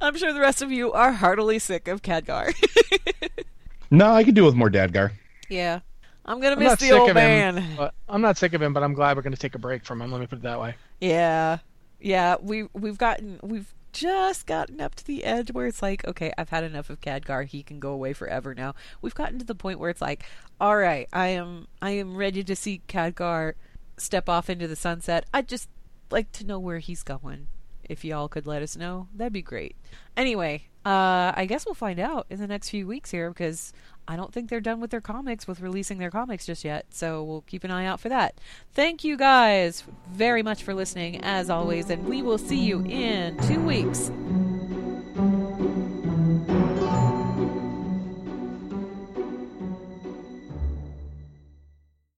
[0.00, 2.54] I'm sure the rest of you are heartily sick of Khadgar.
[3.90, 5.12] No, I could do with more Dadgar.
[5.48, 5.80] yeah.
[6.26, 7.56] I'm going to I'm miss the sick old of man.
[7.56, 7.76] him.
[7.78, 9.86] But I'm not sick of him, but I'm glad we're going to take a break
[9.86, 10.12] from him.
[10.12, 10.74] Let me put it that way.
[11.00, 11.58] Yeah.
[12.00, 16.30] Yeah, we we've gotten we've just gotten up to the edge where it's like, okay,
[16.36, 17.46] I've had enough of Khadgar.
[17.46, 18.74] He can go away forever now.
[19.00, 20.22] We've gotten to the point where it's like,
[20.60, 23.54] all right, I am I am ready to see Khadgar
[23.96, 25.24] step off into the sunset.
[25.32, 25.70] I'd just
[26.10, 27.48] like to know where he's going.
[27.84, 29.74] If y'all could let us know, that'd be great.
[30.16, 33.72] Anyway, uh, I guess we'll find out in the next few weeks here because
[34.06, 36.86] I don't think they're done with their comics, with releasing their comics just yet.
[36.90, 38.34] So we'll keep an eye out for that.
[38.74, 43.36] Thank you guys very much for listening, as always, and we will see you in
[43.46, 44.10] two weeks.